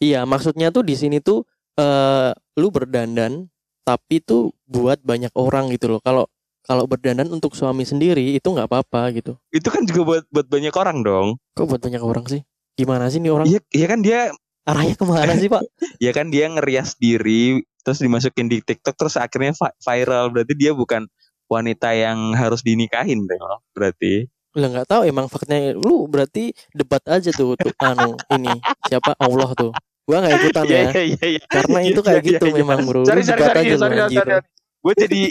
Iya, 0.00 0.28
maksudnya 0.28 0.68
tuh 0.68 0.84
di 0.84 0.92
sini 0.92 1.24
tuh 1.24 1.48
eh 1.80 2.36
lu 2.60 2.68
berdandan 2.68 3.48
tapi 3.82 4.20
tuh 4.20 4.52
buat 4.64 5.00
banyak 5.00 5.32
orang 5.34 5.72
gitu 5.72 5.90
loh. 5.90 6.00
Kalau 6.00 6.28
kalau 6.60 6.84
berdandan 6.84 7.26
untuk 7.32 7.56
suami 7.56 7.82
sendiri 7.82 8.36
itu 8.36 8.46
nggak 8.46 8.68
apa-apa 8.68 9.10
gitu. 9.16 9.32
itu 9.50 9.66
kan 9.72 9.82
juga 9.88 10.00
buat 10.04 10.24
buat 10.28 10.46
banyak 10.46 10.74
orang 10.76 11.00
dong 11.02 11.26
Kok 11.56 11.66
buat 11.66 11.80
banyak 11.82 11.98
orang 12.04 12.24
sih? 12.28 12.40
Gimana 12.76 13.08
sih 13.10 13.18
nih 13.18 13.32
orang? 13.32 13.46
iya 13.48 13.58
iya 13.72 13.86
kan 13.88 14.00
dia 14.00 14.20
Arahnya 14.68 14.94
ke 14.94 15.02
mana 15.08 15.34
sih 15.34 15.48
pak? 15.48 15.64
ya 16.04 16.12
kan 16.12 16.28
dia 16.28 16.46
ngerias 16.46 16.94
diri 17.00 17.58
terus 17.80 17.98
dimasukin 17.98 18.46
di 18.46 18.60
TikTok 18.60 18.92
terus 18.94 19.16
akhirnya 19.16 19.56
vi- 19.56 19.76
viral 19.82 20.28
berarti 20.30 20.52
dia 20.54 20.76
bukan 20.76 21.08
wanita 21.48 21.96
yang 21.96 22.36
harus 22.36 22.60
dinikahin 22.60 23.24
dong 23.24 23.64
berarti 23.72 24.28
Lah 24.54 24.68
nggak 24.68 24.86
tahu 24.86 25.02
emang 25.08 25.26
faktanya 25.26 25.72
lu 25.74 26.06
berarti 26.06 26.52
debat 26.76 27.00
aja 27.08 27.32
tuh 27.32 27.56
tuh 27.56 27.72
anu 27.80 28.14
ini 28.30 28.60
siapa 28.84 29.16
Allah 29.16 29.50
tuh. 29.56 29.72
Gua 30.02 30.16
nggak 30.18 30.34
ikutan 30.38 30.64
ya. 30.64 30.80
iya 30.90 31.02
iya 31.06 31.26
iya 31.30 31.42
Karena 31.46 31.78
Iya, 31.78 31.88
itu 31.88 32.00
kayak 32.00 32.18
iya, 32.18 32.28
gitu 32.28 32.44
iya, 32.44 32.50
iya. 32.50 32.60
memang 32.60 32.78
bro. 32.82 33.00
sorry 33.02 33.22
sorry 33.22 33.42
sorry 33.42 33.60
lu, 33.64 33.76
sorry 33.76 33.78
sorry, 33.78 34.00
anjir. 34.00 34.18
sorry. 34.18 34.34
gue 34.80 34.94
jadi 34.96 35.22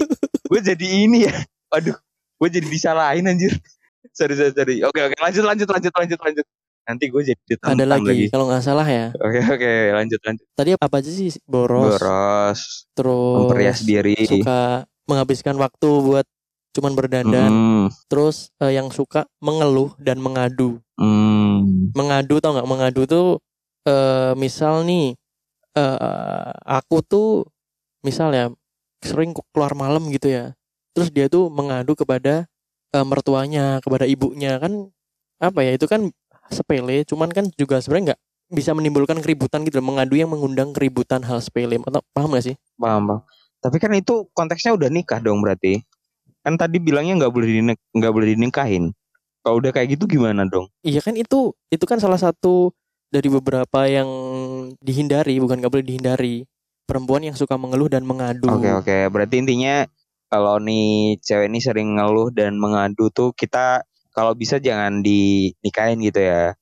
gue 0.46 0.60
jadi 0.64 0.88
ini 1.00 1.18
ya 1.26 1.36
aduh 1.70 1.98
gue 2.38 2.50
jadi 2.50 2.68
disalahin 2.68 3.26
anjir 3.26 3.54
sorry 4.12 4.34
sorry 4.34 4.52
sorry 4.52 4.76
oke 4.82 4.94
oke 4.96 5.16
lanjut 5.18 5.44
lanjut 5.44 5.68
lanjut 5.68 5.92
lanjut 5.92 6.20
lanjut 6.22 6.46
nanti 6.86 7.06
gue 7.06 7.22
jadi 7.24 7.42
ditentang 7.44 7.74
Ada 7.76 7.86
lagi, 7.88 8.30
kalau 8.30 8.46
nggak 8.46 8.62
salah 8.62 8.82
ya. 8.84 9.10
oke 9.16 9.40
oke 9.48 9.74
lanjut 9.92 10.20
lanjut 10.22 10.46
Tadi 10.52 10.70
apa 10.72 10.96
aja 10.96 11.06
sih 11.08 11.30
boros, 11.44 11.98
boros 11.98 12.62
terus 12.92 13.36
memperias 13.36 13.80
diri 13.82 14.14
suka 14.24 14.86
menghabiskan 15.04 15.54
waktu 15.56 15.90
buat 16.00 16.26
cuman 16.70 16.94
berdandan, 16.94 17.50
Hmm, 17.50 17.86
terus 18.06 18.54
eh, 18.58 18.70
yang 18.72 18.90
suka 18.90 19.26
mengeluh 19.40 19.98
dan 19.98 20.18
mengadu. 20.18 20.78
hmm. 20.96 21.90
Mengadu 21.92 22.38
tau 22.38 22.54
nggak? 22.54 22.68
Mengadu 22.68 23.02
tuh 23.04 23.28
eh 23.88 24.34
misal 24.38 24.84
nih 24.88 25.16
eh 25.78 26.50
aku 26.68 27.04
tuh 27.06 27.48
misal 28.06 28.32
ya 28.36 28.52
sering 29.04 29.32
keluar 29.54 29.74
malam 29.78 30.08
gitu 30.12 30.28
ya. 30.32 30.46
Terus 30.96 31.10
dia 31.14 31.28
tuh 31.32 31.48
mengadu 31.52 31.96
kepada 31.96 32.48
eh, 32.96 33.06
mertuanya, 33.08 33.80
kepada 33.84 34.04
ibunya 34.10 34.60
kan 34.60 34.92
apa 35.40 35.60
ya? 35.64 35.72
Itu 35.78 35.88
kan 35.88 36.12
sepele, 36.52 37.06
cuman 37.08 37.30
kan 37.32 37.46
juga 37.56 37.80
sebenarnya 37.80 38.16
nggak 38.16 38.22
bisa 38.58 38.72
menimbulkan 38.76 39.20
keributan 39.24 39.64
gitu. 39.68 39.80
Mengadu 39.84 40.18
yang 40.18 40.32
mengundang 40.34 40.74
keributan 40.76 41.22
hal 41.24 41.40
sepele. 41.40 41.78
Atau 41.80 42.02
paham 42.16 42.34
gak 42.36 42.46
sih? 42.54 42.56
paham 42.80 43.04
bang 43.12 43.22
tapi 43.60 43.78
kan 43.78 43.92
itu 43.92 44.28
konteksnya 44.32 44.72
udah 44.76 44.88
nikah 44.88 45.20
dong 45.20 45.44
berarti 45.44 45.84
kan 46.44 46.56
tadi 46.56 46.80
bilangnya 46.80 47.20
nggak 47.20 47.32
boleh 47.36 47.76
nggak 47.76 48.14
boleh 48.16 48.28
dinikahin 48.32 48.96
kalau 49.44 49.60
udah 49.60 49.72
kayak 49.76 50.00
gitu 50.00 50.08
gimana 50.08 50.48
dong 50.48 50.72
Iya 50.84 51.04
kan 51.04 51.20
itu 51.20 51.52
itu 51.68 51.84
kan 51.84 52.00
salah 52.00 52.16
satu 52.20 52.72
dari 53.10 53.30
beberapa 53.30 53.90
yang 53.90 54.10
dihindari, 54.80 55.42
bukan 55.42 55.60
nggak 55.60 55.74
boleh 55.74 55.86
dihindari. 55.86 56.36
Perempuan 56.86 57.22
yang 57.22 57.38
suka 57.38 57.54
mengeluh 57.58 57.90
dan 57.90 58.02
mengadu. 58.06 58.50
Oke 58.50 58.70
oke, 58.74 58.98
berarti 59.14 59.46
intinya 59.46 59.86
kalau 60.30 60.58
nih 60.58 61.18
cewek 61.22 61.50
ini 61.50 61.60
sering 61.62 61.98
ngeluh 61.98 62.34
dan 62.34 62.58
mengadu 62.58 63.14
tuh 63.14 63.34
kita 63.34 63.86
kalau 64.14 64.34
bisa 64.34 64.58
jangan 64.58 65.02
dinikahin 65.06 66.02
gitu 66.02 66.22
ya. 66.22 66.58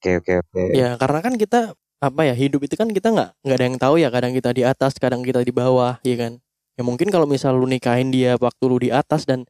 Oke 0.00 0.24
oke 0.24 0.32
oke. 0.40 0.62
Ya, 0.72 0.96
karena 0.96 1.20
kan 1.20 1.34
kita 1.36 1.76
apa 1.98 2.22
ya 2.22 2.34
hidup 2.38 2.62
itu 2.62 2.78
kan 2.78 2.86
kita 2.94 3.10
nggak 3.10 3.30
nggak 3.42 3.56
ada 3.58 3.66
yang 3.66 3.78
tahu 3.82 3.94
ya 3.98 4.08
kadang 4.14 4.30
kita 4.30 4.54
di 4.54 4.62
atas 4.62 4.94
kadang 5.02 5.26
kita 5.26 5.42
di 5.42 5.50
bawah 5.50 5.98
ya 6.06 6.14
kan 6.14 6.38
ya 6.78 6.86
mungkin 6.86 7.10
kalau 7.10 7.26
misal 7.26 7.58
lu 7.58 7.66
nikahin 7.66 8.14
dia 8.14 8.38
waktu 8.38 8.64
lu 8.70 8.78
di 8.78 8.94
atas 8.94 9.26
dan 9.26 9.42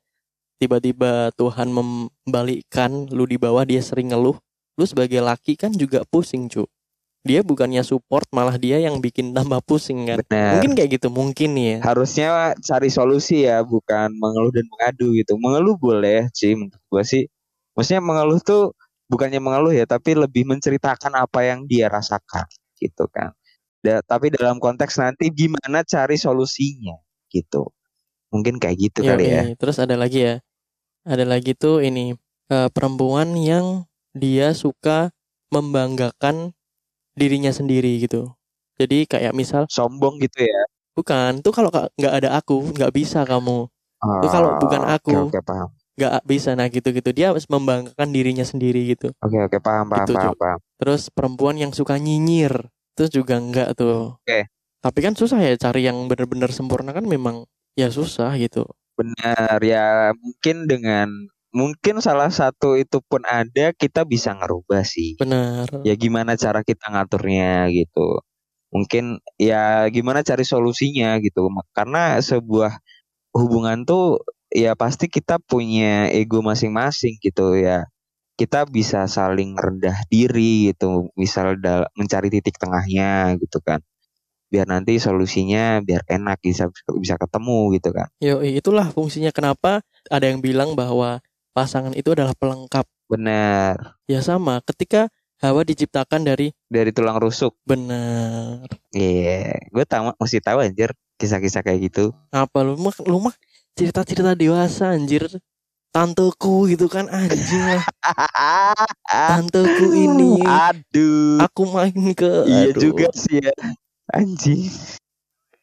tiba-tiba 0.56 1.28
Tuhan 1.36 1.68
membalikkan 1.68 3.12
lu 3.12 3.28
di 3.28 3.36
bawah 3.36 3.68
dia 3.68 3.84
sering 3.84 4.16
ngeluh 4.16 4.40
lu 4.78 4.86
sebagai 4.86 5.18
laki 5.18 5.58
kan 5.58 5.74
juga 5.74 6.06
pusing 6.06 6.46
cu. 6.46 6.62
Dia 7.26 7.42
bukannya 7.42 7.82
support 7.82 8.30
malah 8.30 8.54
dia 8.54 8.78
yang 8.78 9.02
bikin 9.02 9.34
tambah 9.34 9.58
pusing 9.66 10.06
kan? 10.06 10.22
Benar. 10.22 10.54
mungkin 10.54 10.72
kayak 10.78 10.90
gitu 11.02 11.08
mungkin 11.10 11.50
ya. 11.58 11.82
Harusnya 11.82 12.54
cari 12.62 12.88
solusi 12.88 13.42
ya. 13.42 13.66
Bukan 13.66 14.14
mengeluh 14.14 14.54
dan 14.54 14.64
mengadu 14.70 15.10
gitu. 15.18 15.34
Mengeluh 15.34 15.74
boleh 15.74 16.30
sih 16.30 16.54
menurut 16.54 16.78
gua 16.86 17.02
sih. 17.02 17.26
Maksudnya 17.74 18.00
mengeluh 18.06 18.38
tuh 18.38 18.72
bukannya 19.10 19.42
mengeluh 19.42 19.74
ya 19.74 19.82
tapi 19.84 20.14
lebih 20.14 20.46
menceritakan 20.46 21.18
apa 21.18 21.42
yang 21.42 21.66
dia 21.66 21.90
rasakan 21.90 22.46
gitu 22.78 23.10
kan. 23.10 23.34
Da- 23.82 24.06
tapi 24.06 24.30
dalam 24.30 24.62
konteks 24.62 25.02
nanti 25.02 25.34
gimana 25.34 25.82
cari 25.82 26.14
solusinya 26.14 27.02
gitu. 27.34 27.66
Mungkin 28.30 28.62
kayak 28.62 28.76
gitu 28.78 29.00
kali 29.02 29.26
ya. 29.26 29.42
Yoi. 29.42 29.58
terus 29.58 29.82
ada 29.82 29.98
lagi 29.98 30.22
ya. 30.22 30.34
Ada 31.02 31.26
lagi 31.26 31.56
tuh 31.58 31.82
ini 31.82 32.14
eh, 32.52 32.68
perempuan 32.70 33.34
yang 33.34 33.87
dia 34.14 34.52
suka 34.52 35.10
membanggakan 35.48 36.52
dirinya 37.12 37.50
sendiri 37.50 37.98
gitu. 37.98 38.32
Jadi 38.78 39.04
kayak 39.04 39.34
misal 39.34 39.66
sombong 39.66 40.22
gitu 40.22 40.44
ya? 40.44 40.62
Bukan 40.94 41.42
tuh 41.42 41.50
kalau 41.50 41.70
ka- 41.70 41.90
nggak 41.94 42.14
ada 42.14 42.28
aku 42.38 42.62
nggak 42.74 42.92
bisa 42.94 43.22
kamu. 43.22 43.66
Tuh 43.98 44.30
kalau 44.30 44.54
bukan 44.58 44.82
Oh, 44.82 44.94
aku. 44.94 45.10
oke 45.26 45.34
oke 45.34 45.42
paham. 45.42 45.68
nggak 45.98 46.14
bisa 46.24 46.54
nah 46.54 46.70
gitu 46.70 46.94
gitu. 46.94 47.10
Dia 47.10 47.34
harus 47.34 47.50
membanggakan 47.50 48.14
dirinya 48.14 48.46
sendiri 48.46 48.86
gitu. 48.86 49.10
Oke 49.18 49.34
oke 49.36 49.58
paham 49.58 49.90
paham 49.90 50.06
Gitu, 50.06 50.14
paham, 50.14 50.34
paham. 50.38 50.58
Terus 50.78 51.02
perempuan 51.10 51.58
yang 51.58 51.74
suka 51.74 51.98
nyinyir 51.98 52.70
terus 52.94 53.10
juga 53.10 53.38
enggak 53.38 53.74
tuh. 53.74 54.14
Oke. 54.22 54.46
tapi 54.78 55.02
kan 55.02 55.10
susah 55.10 55.42
ya 55.42 55.58
cari 55.58 55.90
yang 55.90 56.06
bener-bener 56.06 56.54
sempurna 56.54 56.94
kan 56.94 57.02
memang 57.02 57.42
ya 57.74 57.90
susah 57.90 58.30
gitu. 58.38 58.62
Benar 58.94 59.58
ya 59.58 60.14
mungkin 60.14 60.70
dengan 60.70 61.10
mungkin 61.52 62.04
salah 62.04 62.28
satu 62.28 62.76
itu 62.76 63.00
pun 63.04 63.24
ada 63.24 63.72
kita 63.72 64.04
bisa 64.04 64.36
ngerubah 64.36 64.84
sih. 64.84 65.16
Benar. 65.16 65.68
Ya 65.84 65.94
gimana 65.96 66.36
cara 66.36 66.60
kita 66.60 66.92
ngaturnya 66.92 67.72
gitu. 67.72 68.20
Mungkin 68.68 69.24
ya 69.40 69.88
gimana 69.88 70.20
cari 70.20 70.44
solusinya 70.44 71.16
gitu. 71.24 71.48
Karena 71.72 72.20
sebuah 72.20 72.80
hubungan 73.32 73.88
tuh 73.88 74.20
ya 74.52 74.76
pasti 74.76 75.08
kita 75.08 75.40
punya 75.40 76.12
ego 76.12 76.44
masing-masing 76.44 77.16
gitu 77.24 77.56
ya. 77.56 77.88
Kita 78.38 78.68
bisa 78.70 79.10
saling 79.10 79.58
rendah 79.58 79.98
diri 80.06 80.70
gitu 80.70 81.10
misal 81.18 81.58
mencari 81.98 82.28
titik 82.30 82.54
tengahnya 82.60 83.34
gitu 83.40 83.58
kan. 83.64 83.80
Biar 84.48 84.64
nanti 84.64 84.96
solusinya 84.96 85.84
biar 85.84 86.06
enak 86.08 86.40
bisa 86.40 86.70
bisa 86.96 87.20
ketemu 87.20 87.76
gitu 87.76 87.90
kan. 87.92 88.08
Yo 88.22 88.40
itulah 88.44 88.88
fungsinya 88.94 89.32
kenapa 89.34 89.84
ada 90.08 90.24
yang 90.28 90.40
bilang 90.40 90.72
bahwa 90.72 91.20
pasangan 91.52 91.92
itu 91.96 92.12
adalah 92.12 92.34
pelengkap. 92.36 92.84
Benar. 93.08 93.98
Ya 94.04 94.20
sama 94.20 94.60
ketika 94.64 95.08
Hawa 95.38 95.62
diciptakan 95.62 96.26
dari 96.26 96.50
dari 96.66 96.90
tulang 96.90 97.16
rusuk. 97.22 97.54
Benar. 97.62 98.66
Iya 98.90 99.54
gue 99.70 99.84
tahu 99.86 100.10
masih 100.18 100.42
tahu 100.42 100.58
anjir 100.60 100.90
kisah-kisah 101.18 101.62
kayak 101.62 101.90
gitu. 101.90 102.10
Apa 102.34 102.66
lu 102.66 102.74
mah 102.74 102.94
lu 103.06 103.22
mah 103.22 103.34
cerita-cerita 103.78 104.34
dewasa 104.34 104.90
anjir. 104.92 105.30
Tanteku 105.88 106.68
gitu 106.68 106.84
kan 106.90 107.08
lah. 107.08 107.26
Tanteku 109.30 109.86
ini. 109.96 110.42
Aduh. 110.44 111.40
Aku 111.48 111.64
main 111.70 112.12
ke 112.12 112.44
Iya 112.44 112.76
aduh. 112.76 112.82
juga 112.82 113.06
sih 113.16 113.40
ya. 113.40 113.54
Anjing. 114.12 114.68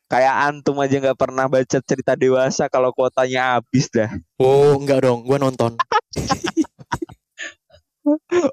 Kayak 0.05 0.35
antum 0.37 0.77
aja 0.77 1.01
nggak 1.01 1.17
pernah 1.17 1.49
baca 1.49 1.81
cerita 1.81 2.13
dewasa 2.13 2.69
kalau 2.69 2.93
kuotanya 2.93 3.57
habis 3.57 3.89
dah. 3.89 4.13
oh 4.37 4.77
enggak 4.77 5.01
dong 5.01 5.25
gua 5.25 5.41
nonton 5.41 5.73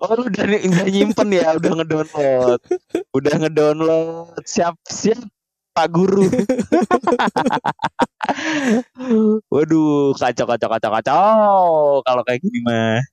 Oh 0.00 0.16
lu 0.16 0.32
udah, 0.32 0.48
udah 0.48 0.88
nyimpen 0.88 1.28
ya, 1.28 1.52
udah 1.52 1.76
ngedownload. 1.76 2.60
Udah 3.12 3.34
ngedownload. 3.36 4.40
Siap 4.48 4.80
siap 4.88 5.28
Pak 5.76 5.92
Guru. 5.92 6.24
Waduh, 9.52 10.16
kacau 10.16 10.48
kacau 10.48 10.68
kacau 10.72 10.90
kacau. 10.96 11.60
Kalau 12.00 12.22
kayak 12.24 12.40
gini 12.40 12.64
mah. 12.64 13.04